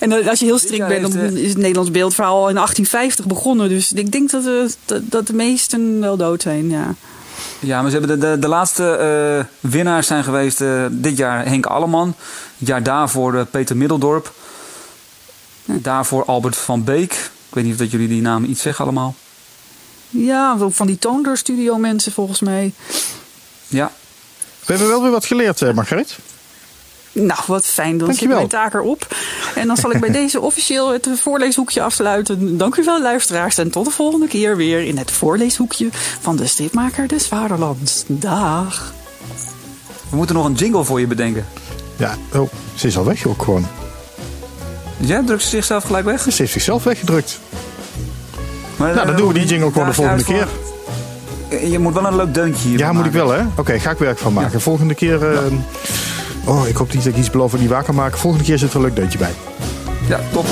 [0.00, 3.26] En als je heel strikt bent, dan eh, is het Nederlands beeldverhaal al in 1850
[3.26, 3.68] begonnen.
[3.68, 4.52] Dus ik denk dat, eh,
[4.84, 6.94] dat, dat de meesten wel dood zijn, ja.
[7.60, 11.46] Ja, maar ze hebben de, de, de laatste eh, winnaars zijn geweest eh, dit jaar
[11.46, 12.14] Henk Alleman.
[12.58, 14.32] Het jaar daarvoor Peter Middeldorp.
[15.64, 17.12] Daarvoor Albert van Beek.
[17.48, 19.14] Ik weet niet of dat jullie die namen iets zeggen allemaal.
[20.08, 22.72] Ja, ook van die Toonder Studio mensen volgens mij.
[23.68, 23.92] Ja,
[24.60, 26.18] We hebben wel weer wat geleerd, Margreet.
[27.12, 27.90] Nou, wat fijn.
[27.90, 28.36] Dan zit Dankjewel.
[28.36, 29.06] mijn taak erop.
[29.54, 32.56] En dan zal ik bij deze officieel het voorleeshoekje afsluiten.
[32.58, 33.58] Dank u wel, luisteraars.
[33.58, 35.88] En tot de volgende keer weer in het voorleeshoekje
[36.20, 38.04] van de stripmaker des Vaderlands.
[38.06, 38.92] Dag.
[40.10, 41.46] we moeten nog een jingle voor je bedenken.
[41.96, 43.66] Ja, oh, ze is al weg ook gewoon.
[44.96, 46.20] Ja, drukt ze zichzelf gelijk weg?
[46.22, 47.40] Ze heeft zichzelf weggedrukt.
[48.76, 50.46] Maar, Nou, dan eh, doen we die jingle gewoon de volgende keer.
[51.48, 53.42] voor- Je moet wel een leuk deuntje hier Ja, moet ik wel, hè?
[53.56, 54.60] Oké, ga ik werk van maken.
[54.60, 55.32] Volgende keer.
[55.32, 55.38] eh,
[56.44, 58.18] Oh, ik hoop niet dat ik iets beloof ik niet waar kan maken.
[58.18, 59.32] Volgende keer zit er een leuk deuntje bij.
[60.08, 60.46] Ja, top.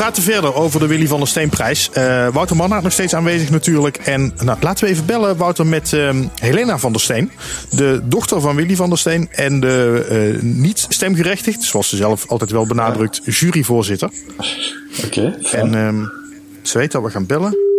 [0.00, 1.90] Praten verder over de Willy van der Steenprijs.
[1.90, 3.96] Eh Wouter Mannaert nog steeds aanwezig natuurlijk.
[3.96, 7.30] En nou, laten we even bellen, Wouter, met ehm, Helena van der Steen.
[7.70, 9.28] De dochter van Willy van der Steen.
[9.30, 14.10] En de eh, niet stemgerechtigd, zoals ze zelf altijd wel benadrukt, juryvoorzitter.
[15.04, 16.04] Oké, En ehm,
[16.62, 17.69] ze weet dat we gaan bellen.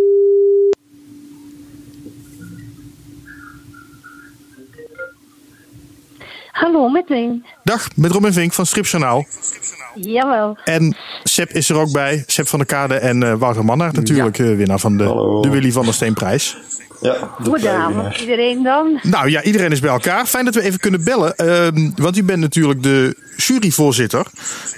[6.61, 7.05] Hallo, met.
[7.63, 9.25] Dag, met Robin Vink van Stripjournaal.
[9.95, 10.57] Jawel.
[10.65, 12.23] En Seb is er ook bij.
[12.27, 15.41] Seb van der Kade en eh, Wouter Mannaert natuurlijk, eh, winnaar van de, Hallo.
[15.41, 16.57] de Willy van der Steenprijs.
[17.01, 18.99] ja, de Goedenavond, iedereen dan.
[19.03, 20.25] Nou ja, iedereen is bij elkaar.
[20.25, 21.35] Fijn dat we even kunnen bellen.
[21.35, 24.25] ehm, want u bent natuurlijk de juryvoorzitter.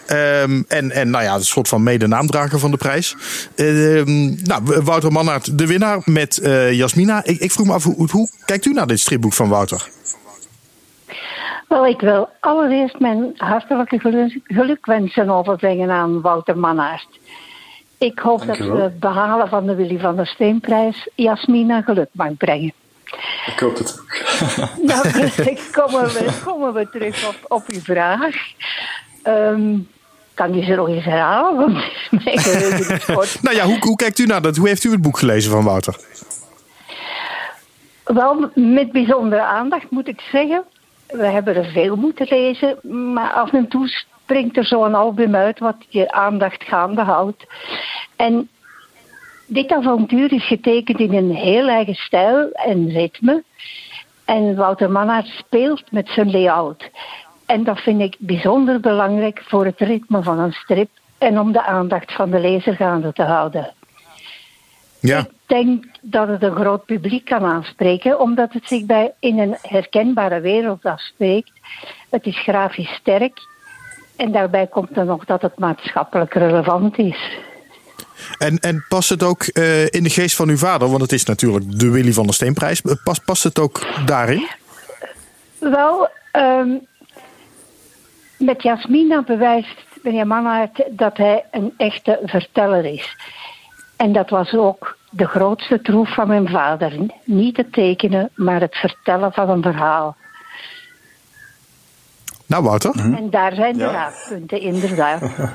[0.06, 3.16] Ehm, en, en nou ja, een soort van mede-naamdrager van de prijs.
[3.56, 7.24] Ehm, nou, Wouter Mannaert, de winnaar met eh, Jasmina.
[7.24, 9.92] Ik, ik vroeg me af, hoe, hoe kijkt u naar dit stripboek van Wouter?
[11.74, 17.08] Wel, ik wil allereerst mijn hartelijke geluk, gelukwensen overbrengen aan Wouter Mannaert.
[17.98, 22.38] Ik hoop dat we het behalen van de Willy van der Steenprijs Jasmina geluk mag
[22.38, 22.74] brengen.
[23.46, 24.12] Ik hoop het ook.
[24.88, 25.30] Nou,
[25.72, 28.36] komen we, komen we terug op, op uw vraag.
[29.24, 29.78] Ehm,
[30.34, 31.56] kan je ze nog eens herhalen?
[31.56, 33.42] Want kort.
[33.46, 34.56] Nou ja, hoe, hoe kijkt u naar dat?
[34.56, 35.96] Hoe heeft u het boek gelezen van Wouter?
[38.04, 40.64] Wel, met bijzondere aandacht moet ik zeggen.
[41.14, 42.78] We hebben er veel moeten lezen,
[43.14, 47.46] maar af en toe springt er zo'n album uit wat je aandacht gaande houdt.
[48.16, 48.50] En
[49.48, 53.44] dit avontuur is getekend in een heel eigen stijl en ritme.
[54.26, 56.90] En Wouter Mannaert speelt met zijn layout.
[57.46, 61.64] En dat vind ik bijzonder belangrijk voor het ritme van een strip en om de
[61.64, 63.74] aandacht van de lezer gaande te houden.
[65.04, 69.40] Ja, Ik denk dat het een groot publiek kan aanspreken, omdat het zich bij in
[69.40, 71.52] een herkenbare wereld afspreekt.
[72.10, 73.38] Het is grafisch sterk
[74.16, 77.38] en daarbij komt er nog dat het maatschappelijk relevant is.
[78.38, 80.90] en, en past het ook eh, in de geest van uw vader?
[80.90, 82.82] Want het is natuurlijk de Willy van der Steenprijs.
[82.82, 84.48] Eh, Past, past het ook daarin?
[85.60, 86.70] Wel, ehm,
[88.38, 93.16] met Jasmina bewijst meneer Mannaert dat hij een echte verteller is.
[94.04, 96.94] En dat was ook de grootste troef van mijn vader.
[97.24, 100.16] Niet het tekenen, maar het vertellen van een verhaal.
[102.46, 102.96] Nou, Wouter.
[103.00, 103.92] En daar zijn de Ja.
[103.92, 105.22] raadpunten, inderdaad.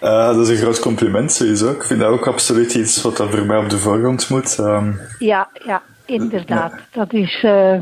[0.00, 1.70] Eh, dat is een groot compliment sowieso.
[1.70, 4.58] Ik vind dat ook absoluut iets wat er voor mij op de voorgrond moet.
[4.58, 6.72] Ehm, Ja, ja, inderdaad.
[6.92, 7.78] Dat is eh,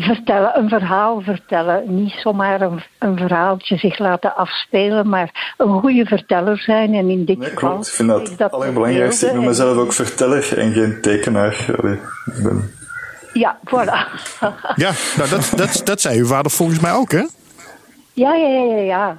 [0.00, 1.94] vertellen, een verhaal vertellen.
[1.94, 6.94] Niet zomaar een, een verhaaltje zich laten afspelen, maar een goede verteller zijn.
[6.94, 7.86] En in dit nee, geval klopt.
[7.86, 9.26] Ik vind dat is het allerbelangrijkste.
[9.26, 11.66] Ik noem mezelf ook verteller en geen tekenaar.
[11.80, 11.98] Allee,
[12.36, 12.76] ik ben...
[13.32, 14.08] Ja, voilà.
[14.74, 17.26] Ja, nou, dat, dat, dat zei uw vader volgens mij ook, hè?
[18.12, 19.16] Ja, ja, ja, ja, ja.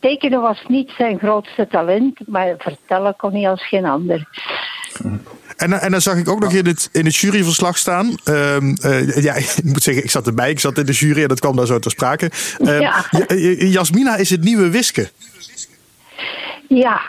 [0.00, 4.28] Tekenen was niet zijn grootste talent, maar vertellen kon hij als geen ander.
[5.56, 8.14] En, en dan zag ik ook nog in het, in het juryverslag staan.
[8.24, 10.50] Ehm, eh, ja, ik moet zeggen, ik zat erbij.
[10.50, 12.30] Ik zat in de jury en dat kwam daar zo ter sprake.
[12.58, 13.04] Ja.
[13.26, 15.10] Eh, Jasmina is het nieuwe Wiske.
[16.68, 17.00] Ja,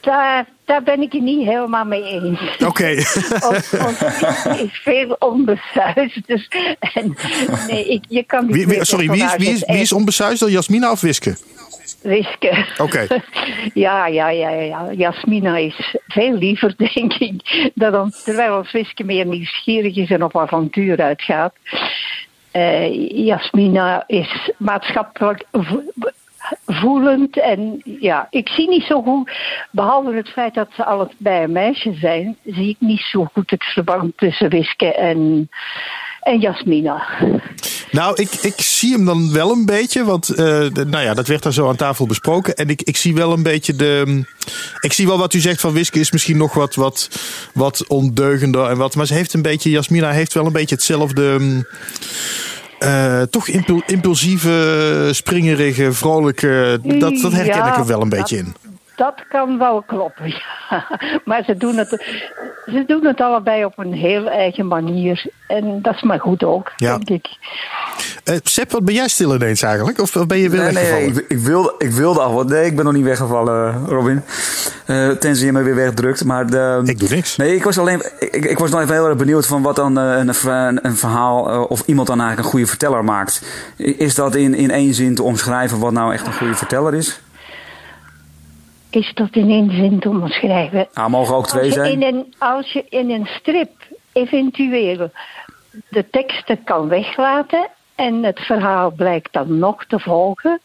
[0.00, 2.40] daar, daar ben ik het niet helemaal mee eens.
[2.64, 2.94] Oké.
[2.94, 6.26] Kind is veel onbesuisd.
[6.26, 6.48] Dus,
[6.78, 7.16] en,
[7.68, 10.48] nee, ik, je kan Wie, sorry, wie is, wie, is, wie is onbesuisd?
[10.48, 11.36] Jasmina of Wiske?
[12.02, 12.64] Wiske.
[12.82, 13.06] Oké.
[13.74, 14.92] Ja, ja, ja, ja, ja.
[14.92, 20.22] Jasmina is veel liever, denk ik, dan om- terwijl ons Wiske meer nieuwsgierig is en
[20.24, 21.54] op avontuur uitgaat.
[22.50, 25.82] Eh, Jasmina is maatschappelijk vo-
[26.66, 29.30] voelend en ja, ik zie niet zo goed,
[29.70, 33.64] behalve het feit dat ze allebei een meisje zijn, zie ik niet zo goed het
[33.64, 35.48] verband tussen Wiske en,
[36.26, 37.02] en Jasmina.
[37.90, 40.04] Nou, ik, ik zie hem dan wel een beetje.
[40.04, 42.54] Want eh, nou ja, dat werd daar zo aan tafel besproken.
[42.56, 44.22] En ik, ik zie wel een beetje de.
[44.80, 47.08] Ik zie wel wat u zegt van Wiske is misschien nog wat, wat,
[47.54, 48.68] wat ondeugender.
[48.68, 49.70] En wat, maar ze heeft een beetje.
[49.70, 51.38] Jasmina heeft wel een beetje hetzelfde.
[52.78, 56.78] eh, toch impul- impulsieve, springerige, vrolijke.
[56.82, 58.54] Dat, dat herken Ja, ik er wel een beetje in.
[58.96, 60.28] Dat kan wel kloppen,
[60.70, 60.86] ja.
[61.24, 61.88] Maar ze doen, het,
[62.66, 65.24] ze doen het allebei op een heel eigen manier.
[65.46, 66.98] En dat is maar goed ook, Ja.
[66.98, 67.26] denk ik.
[68.24, 70.00] Eh Sepp, wat ben jij stil ineens eigenlijk?
[70.00, 71.16] Of ben je weer Nee, nee, weggevallen?
[71.16, 72.48] ik, ik, wilde, ik wilde al wat.
[72.48, 74.22] Nee, ik ben nog niet weggevallen, Robin.
[74.86, 76.24] Eh, tenzij je me weer wegdrukt.
[76.24, 77.36] Maar de, Ik doe niks.
[77.36, 78.02] Nee, ik was alleen.
[78.18, 80.96] Ik, ik was nog even heel erg benieuwd van wat dan eh, een, een, een
[80.96, 81.64] verhaal.
[81.64, 83.42] of iemand dan eigenlijk een goede verteller maakt.
[83.76, 87.20] Is dat in, in één zin te omschrijven wat nou echt een goede verteller is?
[88.96, 90.88] Is dat in één zin te omschrijven?
[90.94, 92.14] Nou, mogen ook twee Als je, in zijn.
[92.14, 93.70] een, als je in een strip
[94.12, 95.10] eventueel
[95.88, 100.60] de teksten kan weglaten en het verhaal blijkt dan nog te volgen,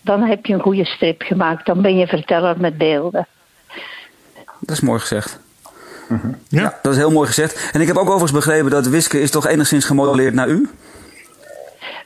[0.00, 1.66] dan heb je een goede strip gemaakt.
[1.66, 3.26] Dan ben je verteller met beelden.
[4.58, 5.40] Dat is mooi gezegd.
[6.08, 6.20] Ja.
[6.48, 7.70] Ja, dat is heel mooi gezegd.
[7.72, 10.68] En ik heb ook overigens begrepen dat Wiske is toch enigszins gemodelleerd naar u?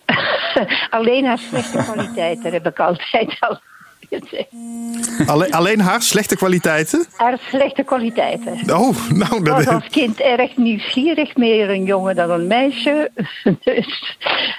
[0.90, 3.60] Alleen haar slechte kwaliteiten heb ik altijd al
[5.26, 7.06] Alleen, alleen haar slechte kwaliteiten?
[7.16, 8.52] Haar slechte kwaliteiten.
[8.52, 13.10] Oh, nou, Ik dat, was als kind erg nieuwsgierig, meer een jongen dan een meisje.
[13.64, 14.16] Dus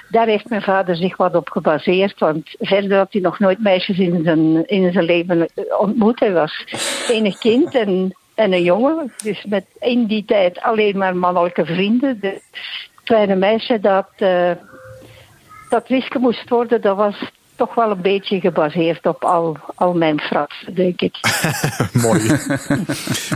[0.08, 2.18] daar heeft mijn vader zich wat op gebaseerd.
[2.18, 6.20] Want verder had hij nog nooit meisjes in zijn, in zijn leven ontmoet.
[6.20, 6.64] Hij was
[7.08, 9.12] enig kind en, en een jongen.
[9.22, 12.20] Dus met in die tijd alleen maar mannelijke vrienden.
[12.20, 12.40] De
[13.04, 14.50] kleine meisje dat, eh,
[15.68, 17.30] dat Wiske moest worden, dat was
[17.60, 21.16] toch wel een beetje gebaseerd op al, al mijn fratsen, denk ik.
[22.02, 22.20] Mooi.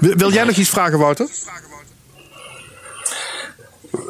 [0.00, 1.28] Wil, wil jij nog iets vragen, Wouter?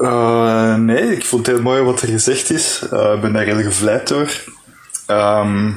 [0.00, 2.86] Eh, nee, ik vond het heel mooi wat er gezegd is.
[2.90, 4.30] Eh, Ik ben daar heel gevleid door.
[5.06, 5.68] Ehm,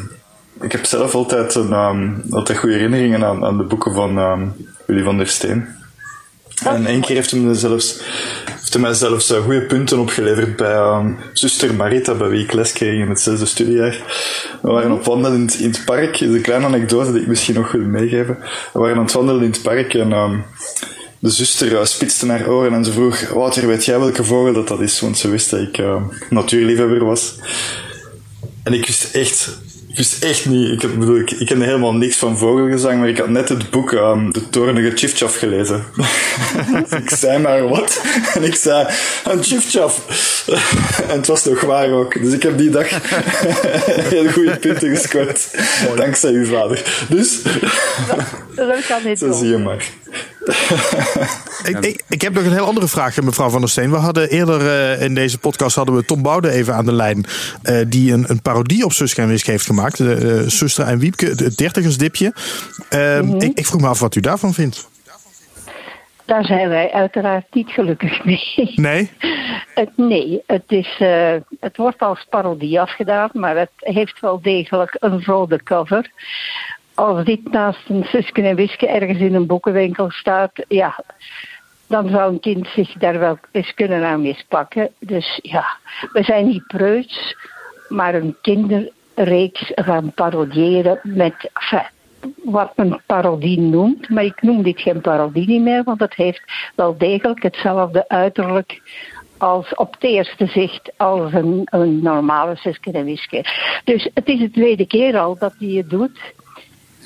[0.61, 4.47] ik heb zelf altijd, een, ehm, altijd goede herinneringen aan, aan de boeken van ehm,
[4.85, 5.67] Willy van der Steen.
[6.65, 8.01] En één keer heeft hij me zelfs,
[8.73, 12.71] heeft mij zelfs eh, goede punten opgeleverd bij ehm, zuster Marita, bij wie ik les
[12.71, 14.01] kreeg in het zesde studiejaar.
[14.61, 16.19] We waren op wandelen in het, park.
[16.19, 18.37] Is een kleine anekdote die ik misschien nog wil meegeven.
[18.73, 20.39] We waren aan het wandelen in het park en ehm,
[21.19, 24.67] de zuster eh, spitste haar oren en ze vroeg: Wouter, weet jij welke vogel dat,
[24.67, 24.99] dat is?
[24.99, 27.35] Want ze wist dat ik eh, natuurliefhebber was.
[28.63, 29.57] En ik wist echt,
[29.97, 33.17] wist echt niet, ik, heb, bedoel, ik, ik kende helemaal niks van vogelgezang, maar ik
[33.17, 35.83] had net het boek ehm, De Toornige Chifchaf gelezen.
[36.71, 38.01] Dus ik zei maar wat.
[38.33, 38.87] En ik zei,
[39.23, 40.01] een Chifchaf.
[41.09, 42.21] en het was nog waar ook.
[42.21, 42.89] Dus ik heb die dag
[44.13, 45.49] heel goede punten gescoord.
[45.95, 47.05] Dankzij uw vader.
[47.09, 47.41] Dus,
[48.55, 49.85] Dat kan niet zo zie je maar.
[51.63, 53.91] Ik, ik, ik heb nog een heel andere vraag, mevrouw Van der Steen.
[53.91, 57.25] We hadden eerder eh, in deze podcast hadden we Tom Boude even aan de lijn.
[57.61, 59.97] eh, die een, een parodie op Suske en Wiske heeft gemaakt.
[59.97, 62.33] De, eh, Suster en Wiepke, het dertigersdipje.
[62.89, 64.89] Ehm, ik, ik vroeg me af wat u daarvan vindt.
[66.25, 68.41] Daar zijn wij uiteraard niet gelukkig mee.
[68.75, 69.11] Nee?
[69.73, 71.01] Het, nee, het, is,
[71.59, 76.11] het wordt als parodie afgedaan, maar het heeft wel degelijk een rode cover.
[76.97, 81.03] Als dit naast een Suske en Wiske ergens in een boekenwinkel staat, ja,
[81.87, 84.89] dan zou een kind zich daar wel eens kunnen aan mispakken.
[84.99, 85.65] Dus ja,
[86.11, 87.35] we zijn niet preuts,
[87.87, 91.51] maar een kinderreeks gaan parodiëren met
[92.43, 94.09] wat men parodie noemt.
[94.09, 98.81] Maar ik noem dit geen parodie meer, want het heeft wel degelijk hetzelfde uiterlijk
[99.37, 103.45] als op het eerste zicht als een, een normale Suske en Wiske.
[103.83, 106.19] Dus het is de tweede keer al dat hij het doet.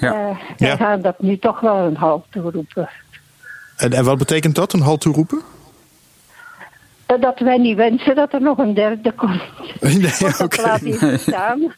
[0.02, 0.14] Ja.
[0.30, 0.76] Eh, wij Ja.
[0.76, 2.90] gaan dat nu toch wel een halt toeroepen.
[3.78, 5.42] En, en wat betekent dat, een halt toeroepen?
[7.06, 9.42] eh, dat wij niet wensen dat er nog een derde komt.
[9.82, 10.62] Nee, dat oké.
[10.62, 11.60] laat even staan.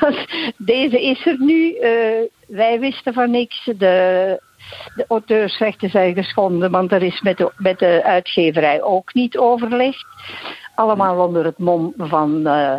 [0.00, 0.14] Dat,
[0.56, 1.74] deze is er nu.
[1.74, 1.90] eh,
[2.46, 3.64] wij wisten van niks.
[3.64, 4.40] De,
[4.94, 10.04] de auteursrechten zijn geschonden, want er is met de, met de uitgeverij ook niet overlegd.
[10.74, 12.74] Allemaal onder het mom van, eh,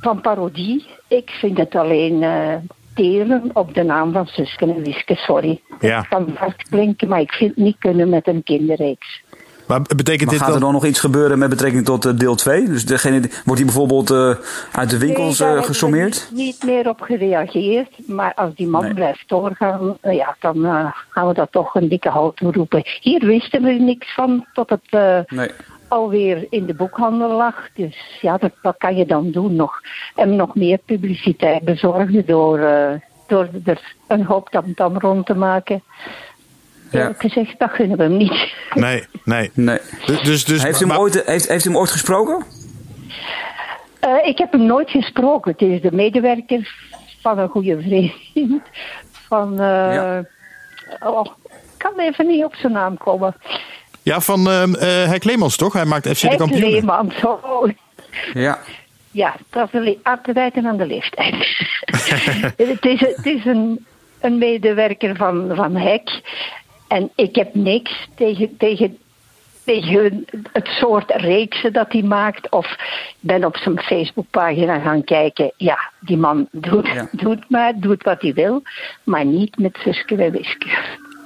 [0.00, 0.86] van parodie.
[1.08, 2.54] Ik vind het alleen eh
[2.96, 5.60] teren op de naam van Suske en Wiske, sorry.
[5.80, 5.98] Ja.
[5.98, 9.22] Het kan hard klinken, maar ik vind het niet kunnen met een kinderreeks.
[9.66, 10.72] Maar betekent Maar dit gaat er dan...
[10.72, 12.64] nog iets gebeuren met betrekking tot eh, deel 2?
[12.64, 14.34] Dus degene, wordt die bijvoorbeeld eh,
[14.72, 16.28] uit de winkels Nee, daar eh, gesommeerd?
[16.30, 17.88] Niet, niet meer op gereageerd.
[18.06, 18.94] Maar als die man Nee.
[18.94, 20.62] blijft doorgaan, ja, dan
[21.08, 22.82] gaan we dat toch een dikke hout roepen.
[23.00, 25.50] Hier wisten we niks van tot het Nee.
[25.88, 27.68] Alweer in de boekhandel lag.
[27.74, 29.80] Dus ja, dat, wat kan je dan doen nog?
[30.14, 32.92] En nog meer publiciteit bezorgen door, eh,
[33.26, 35.82] door er een hoop tamtam rond te maken.
[36.90, 37.12] Ja.
[37.18, 38.52] Gezegd, dat gunnen we hem niet.
[38.74, 39.50] Nee, nee.
[39.54, 39.78] Nee.
[40.06, 42.44] Dus, dus, dus, Heeft u, hem ooit, heeft, heeft u hem ooit gesproken?
[44.00, 45.52] Eh, ik heb hem nooit gesproken.
[45.52, 46.74] Het is de medewerker
[47.20, 48.62] van een goede vriend.
[49.28, 50.24] Van, eh, Ja.
[51.00, 53.34] oh, ik kan even niet op zijn naam komen.
[54.06, 55.72] Ja, van ehm eh Henk Leemans toch?
[55.72, 56.70] Hij maakt FC de Henk kampioen.
[56.70, 57.14] Leemans.
[57.24, 57.68] Oh,
[58.34, 58.58] Ja.
[59.10, 59.98] ja, dat is le-
[60.66, 61.34] aan de leeftijd.
[62.56, 63.86] het is, het is een,
[64.20, 66.20] een medewerker van, van Hek.
[66.88, 68.98] En ik heb niks tegen, tegen,
[69.64, 72.50] tegen het soort reeksen dat hij maakt.
[72.50, 75.52] Of ik ben op zijn Facebookpagina gaan kijken.
[75.56, 77.08] Ja, die man doet, Ja.
[77.12, 78.62] doet maar, doet wat hij wil.
[79.04, 80.66] Maar niet met Suske en Wiske.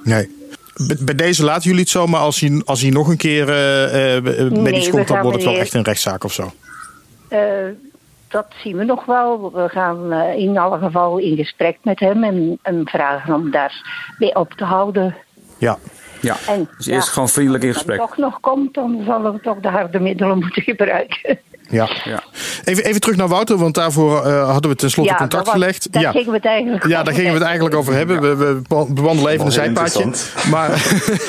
[0.03, 0.39] Nee.
[0.75, 4.17] Bij- deze laten jullie het zo, maar als hij, als hij nog een keer eh,
[4.17, 6.51] eh, Nee, iets we komt, dan wordt het wel echt een rechtszaak of zo.
[7.27, 7.39] Eh,
[8.27, 9.51] dat zien we nog wel.
[9.53, 13.73] We gaan eh, in alle geval in gesprek met hem en, en vragen om daar
[14.17, 15.15] mee op te houden.
[15.57, 15.77] Ja.
[16.21, 16.35] ja.
[16.47, 17.99] En, Dus eerst gewoon vriendelijk in als gesprek.
[17.99, 21.39] het toch nog komt, dan zullen we toch de harde middelen moeten gebruiken.
[21.71, 21.89] Ja.
[22.03, 22.23] Ja.
[22.63, 25.91] Even, even terug naar Wouter, want daarvoor eh, hadden we tenslotte contact daar was- gelegd.
[25.91, 26.11] Daar ja.
[26.11, 28.21] gingen we het eigenlijk Ja, daar gingen we het eigenlijk over hebben.
[28.21, 28.61] We, we
[28.93, 30.11] bewandelen even een zijpaadje.
[30.49, 30.69] Maar,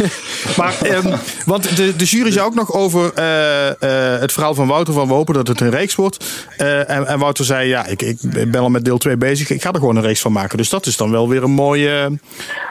[0.59, 1.17] maar ehm,
[1.47, 5.09] want de, de jury zei ook nog over eh, eh, het verhaal van Wouter van
[5.09, 6.25] we hopen dat het een reeks wordt.
[6.57, 8.19] Eh, en, en Wouter zei ja, ik, ik
[8.51, 9.51] ben al met deel 2 bezig.
[9.51, 10.57] Ik ga er gewoon een reeks van maken.
[10.57, 12.19] Dus dat is dan wel weer een mooie,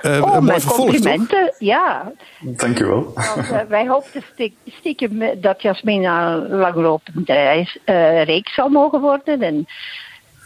[0.01, 1.27] Oh, een mooi vervolg, toch?
[1.59, 3.11] Ja, Dank u wel.
[3.13, 4.23] want, wij hoopten
[4.79, 6.35] stiekem dat Jasmina
[7.25, 7.60] reis, eh,
[8.25, 9.41] reeks zou mogen worden.
[9.41, 9.67] En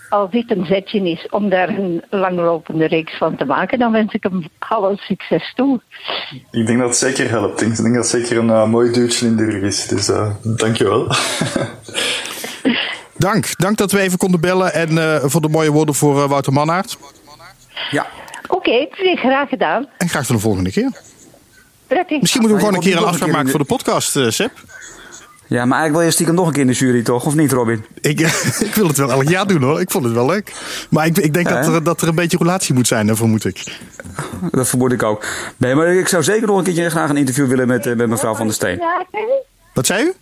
[0.10, 4.14] als dit een zetje is om daar een langlopende reeks van te maken, dan wens
[4.14, 5.82] ik hem alle succes toe.
[6.52, 7.62] Ik denk dat het zeker helpt.
[7.62, 9.88] Ik denk dat het zeker een eh, mooi duwtje in de rug is.
[9.88, 11.08] Dus eh dank je wel.
[13.18, 13.58] Dank.
[13.58, 14.74] Dank dat we even konden bellen.
[14.74, 16.98] En eh, voor de mooie woorden voor eh, Wouter Mannaert.
[17.92, 18.08] Ja.
[18.48, 19.88] Oké, graag gedaan.
[19.98, 20.92] En graag tot de volgende keer.
[21.88, 22.22] Prettig.
[22.22, 24.52] Misschien moeten we gewoon een keer een afspraak maken voor de podcast, eh Seb.
[25.48, 27.26] Ja, maar eigenlijk wil je stiekem nog een keer in de jury, toch?
[27.26, 27.86] Of niet, Robin?
[28.02, 28.20] Ik,
[28.70, 29.80] ik wil het wel elk jaar doen hoor.
[29.80, 30.52] Ik vond het wel leuk.
[30.90, 33.16] Maar ik, ik denk Ja, dat, er, dat er een beetje relatie moet zijn, hè,
[33.16, 33.78] vermoed ik.
[34.52, 35.26] Dat vermoed ik ook.
[35.58, 38.10] Nee, maar ik zou zeker nog een keertje graag een interview willen met, eh, met
[38.10, 38.84] mevrouw Van der Steen.
[39.74, 40.14] Wat zei u?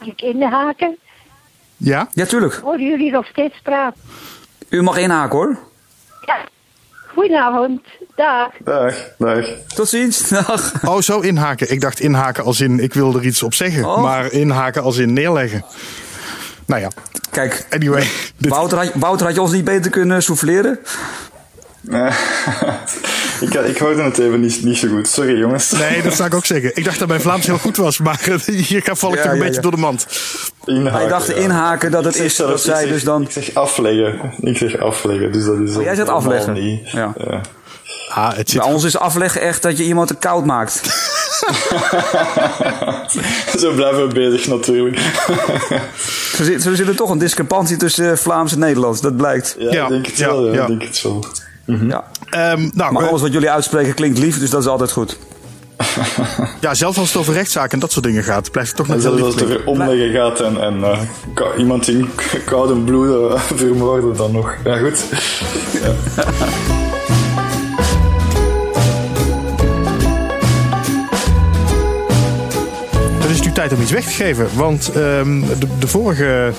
[0.00, 0.96] Ik inhaken?
[1.76, 2.08] Ja?
[2.12, 2.54] Ja, tuurlijk.
[2.54, 4.00] Horen jullie nog steeds praten?
[4.68, 5.58] U mag inhaken, hoor.
[6.26, 6.38] Ja.
[7.20, 7.80] Goedenavond.
[8.16, 8.50] Dag.
[8.64, 9.44] Dag, dag.
[9.74, 10.28] Tot ziens.
[10.28, 10.72] Dag.
[10.84, 11.70] Oh, zo inhaken.
[11.70, 13.84] Ik dacht inhaken als in ik wil er iets op zeggen.
[13.84, 14.02] Oh.
[14.02, 15.64] Maar inhaken als in neerleggen.
[16.66, 16.90] Nou ja,
[17.30, 18.06] Kijk, anyway.
[18.38, 20.78] Wouter had, Wouter had je ons niet beter kunnen souffleren?
[21.90, 22.16] Eh,
[23.40, 25.08] ik, ik hoorde het even niet, niet zo goed.
[25.08, 25.70] Sorry jongens.
[25.70, 26.70] nee, dat zou ik ook zeggen.
[26.76, 27.98] Ik dacht dat mijn Vlaams heel goed was.
[27.98, 29.60] Maar hier val ik Ja, toch een ja, beetje ja.
[29.60, 30.06] door de mand.
[30.64, 31.34] Inhaken, Hij dacht ja.
[31.34, 33.22] inhaken dat het is dat zij zeg- dus dan...
[33.22, 34.32] Ik zeg afleggen.
[34.40, 35.76] Ik zeg afleggen, dus dat is...
[35.76, 36.52] Oh, jij zegt afleggen.
[36.52, 36.90] Niet.
[36.90, 37.12] Ja.
[37.28, 37.40] Ja.
[38.14, 40.80] Ah, het zit Bij ons is afleggen echt dat je iemand te koud maakt.
[43.58, 44.98] Zo blijven we bezig natuurlijk.
[46.36, 49.56] Zo zit, zo zit er toch een discrepantie tussen eh, Vlaams en Nederlands, dat blijkt.
[49.58, 50.46] ja, Ja, ik denk het ja, wel.
[50.46, 50.60] Ja, ja.
[50.62, 51.24] ik denk het wel.
[51.64, 52.04] Ja.
[52.30, 55.18] Ehm, nou, Maar alles wat jullie uitspreken klinkt lief, dus dat is altijd goed.
[56.60, 59.02] ja, zelfs als het over rechtszaken en dat soort dingen gaat, blijft het toch net
[59.02, 59.66] heel zelfs lief als het klinken.
[59.66, 61.00] er omleggen gaat en, en eh,
[61.34, 64.54] ka- iemand in k- koude bloed eh, vermoorden dan nog.
[64.64, 65.04] Ja, goed.
[73.28, 74.48] Is het nu tijd om iets weg te geven.
[74.54, 76.52] Want ehm, de, de vorige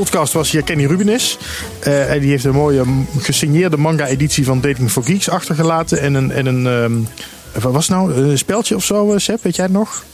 [0.00, 1.38] podcast was hier Kenny Rubinis.
[1.80, 2.84] Eh, en die heeft een mooie
[3.18, 6.00] gesigneerde manga-editie van Dating for Geeks achtergelaten.
[6.00, 6.92] En een, en een ehm,
[7.62, 8.14] wat was het nou?
[8.14, 9.42] Een speltje of zo, eh, Seb?
[9.42, 10.04] Weet jij het nog?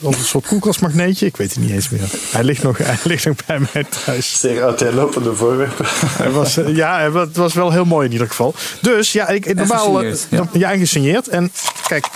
[0.00, 1.26] Of een soort koelkastmagneetje?
[1.26, 2.10] Ik weet het niet eens meer.
[2.30, 4.40] Hij ligt nog, hij ligt nog bij mij thuis.
[4.40, 5.86] Zeer uiteenlopende voorwerpen.
[5.88, 8.54] Hij was, eh, ja, het was wel heel mooi in ieder geval.
[8.80, 9.94] Dus ja, ik, normaal.
[9.94, 10.48] gesigneerd, ja.
[10.52, 10.72] ja.
[10.72, 11.28] en gesigneerd.
[11.28, 11.52] En
[11.88, 12.06] kijk,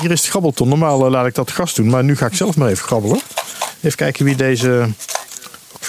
[0.00, 0.68] hier is de grabbelton.
[0.68, 3.20] Normaal laat ik dat gast doen, maar nu ga ik zelf maar even grabbelen.
[3.80, 4.88] Even kijken wie deze...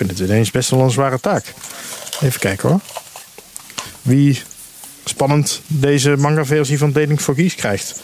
[0.07, 1.53] Vind het ineens best wel een zware taak.
[2.21, 2.79] Even kijken hoor.
[4.01, 4.41] Wie
[5.05, 7.99] spannend deze manga-versie van Dating for Geese krijgt.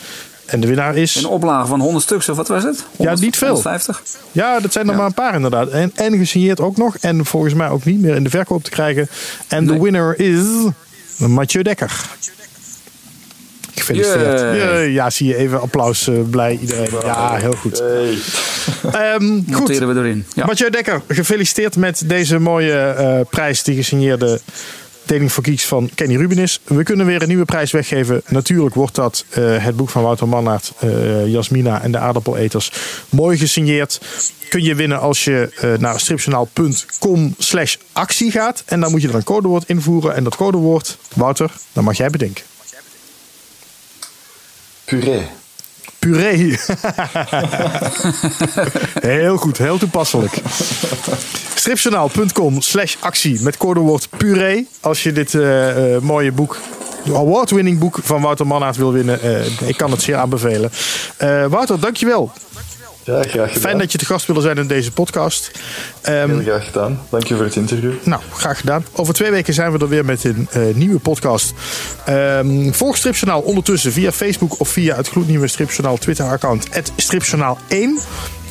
[0.45, 1.15] En de winnaar is...
[1.15, 2.83] Een oplage van 100 stuks, of wat was het?
[2.95, 3.47] 100, Ja, niet veel.
[3.53, 4.01] 150?
[4.31, 4.97] Ja, dat zijn er Ja.
[4.97, 5.69] maar een paar inderdaad.
[5.69, 6.97] En, en gesigneerd ook nog.
[6.97, 9.09] En volgens mij ook niet meer in de verkoop te krijgen.
[9.47, 9.81] En de Nee.
[9.81, 10.43] winner is
[11.17, 12.05] Mathieu Dekker.
[13.79, 14.39] Gefeliciteerd.
[14.39, 14.57] Yay.
[14.57, 16.07] Ja, ja, zie je even applaus.
[16.07, 16.87] eh, blij iedereen.
[17.03, 17.79] Ja, heel goed.
[17.79, 18.17] Hey.
[18.91, 19.59] Ehm, goed.
[19.59, 20.25] Noteren we erin.
[20.33, 20.45] Ja.
[20.45, 23.63] Mathieu Dekker, gefeliciteerd met deze mooie eh, prijs.
[23.63, 24.39] Die gesigneerde
[25.05, 26.59] Dating for Geeks van Kenny Rubin is.
[26.63, 28.21] We kunnen weer een nieuwe prijs weggeven.
[28.27, 32.71] Natuurlijk wordt dat eh, het boek van Wouter Mannaert, eh, Jasmina en de aardappeleters.
[33.09, 34.01] Mooi gesigneerd.
[34.49, 38.63] Kun je winnen als je eh, naar stripjournaal.com slash actie gaat.
[38.65, 40.15] En dan moet je er een codewoord invoeren.
[40.15, 42.43] En dat codewoord, Wouter, dat mag jij bedenken.
[44.87, 45.27] Puree.
[45.99, 46.51] Puree.
[49.13, 50.33] heel goed, heel toepasselijk.
[51.55, 54.67] Stripjournaal.com slash actie met codewoord puree.
[54.81, 56.57] Als je dit eh, eh, mooie boek,
[57.13, 59.21] award-winning boek van Wouter Mannaert wil winnen.
[59.21, 60.71] eh, ik kan het zeer aanbevelen.
[61.17, 62.31] Eh, Wouter, dankjewel.
[63.07, 63.61] Ja, graag gedaan.
[63.61, 65.51] Fijn dat je te gast willen zijn in deze podcast.
[66.01, 66.99] Ehm, Heel graag gedaan.
[67.09, 67.91] Dank je voor het interview.
[68.03, 68.85] nou, graag gedaan.
[68.93, 71.53] Over twee weken zijn we er weer met een eh, nieuwe podcast.
[72.05, 78.01] Ehm volg Stripjournaal ondertussen via Facebook of via het gloednieuwe Stripjournaal Twitter-account stripjournaal1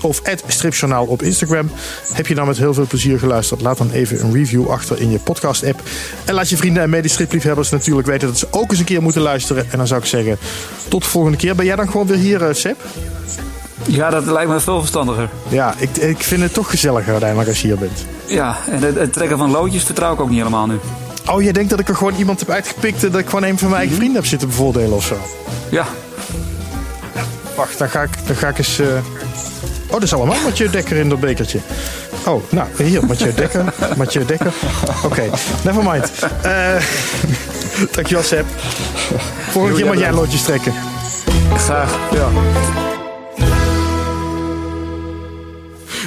[0.00, 1.70] of stripjournaal op Instagram.
[2.12, 3.60] Heb je nou met heel veel plezier geluisterd?
[3.60, 5.82] Laat dan even een review achter in je podcast-app.
[6.24, 9.22] En laat je vrienden en medestripliefhebbers natuurlijk weten dat ze ook eens een keer moeten
[9.22, 9.66] luisteren.
[9.70, 10.38] En dan zou ik zeggen,
[10.88, 11.54] tot de volgende keer.
[11.54, 12.76] Ben jij dan gewoon weer hier, eh, Seb?
[13.84, 15.28] Ja, dat lijkt me veel verstandiger.
[15.48, 18.04] Ja, ik, ik vind het toch gezelliger uiteindelijk als je hier bent.
[18.26, 20.80] Ja, en het, het trekken van loodjes vertrouw ik ook niet helemaal nu.
[21.30, 23.58] Oh, jij denkt dat ik er gewoon iemand heb uitgepikt en dat ik gewoon een
[23.58, 25.16] van mijn eigen vrienden heb zitten bevoordelen of zo?
[25.70, 25.84] Ja,
[27.56, 28.78] Wacht, dan ga ik, dan ga ik eens.
[28.78, 28.86] eh,
[29.86, 31.58] Oh, dat is allemaal Mathieu Dekker in dat bekertje.
[32.26, 33.64] Oh, nou, hier, Mathieu Dekker.
[33.96, 34.52] Mathieu Dekker.
[35.04, 35.22] Oké,
[35.64, 36.10] never mind.
[36.42, 36.82] Eh
[37.94, 38.44] dankjewel, Seb.
[39.50, 40.72] Volgende keer mag jij loodjes trekken.
[41.56, 41.98] graag.
[42.12, 42.28] Ja.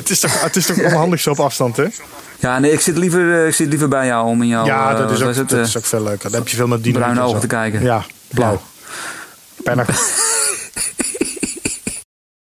[0.09, 1.85] Het is toch, het is toch onhandig zo op afstand, hè?
[2.39, 4.91] Ja, nee, ik zit, liever, eh, ik zit liever bij jou om in jouw Ja,
[4.91, 6.31] eh, dat is, ook, het, dat eh, is ook veel leuker.
[6.31, 7.81] Dan heb je veel met die bruine ogen te kijken.
[7.81, 8.61] Ja, blauw.
[9.63, 9.85] Bijna.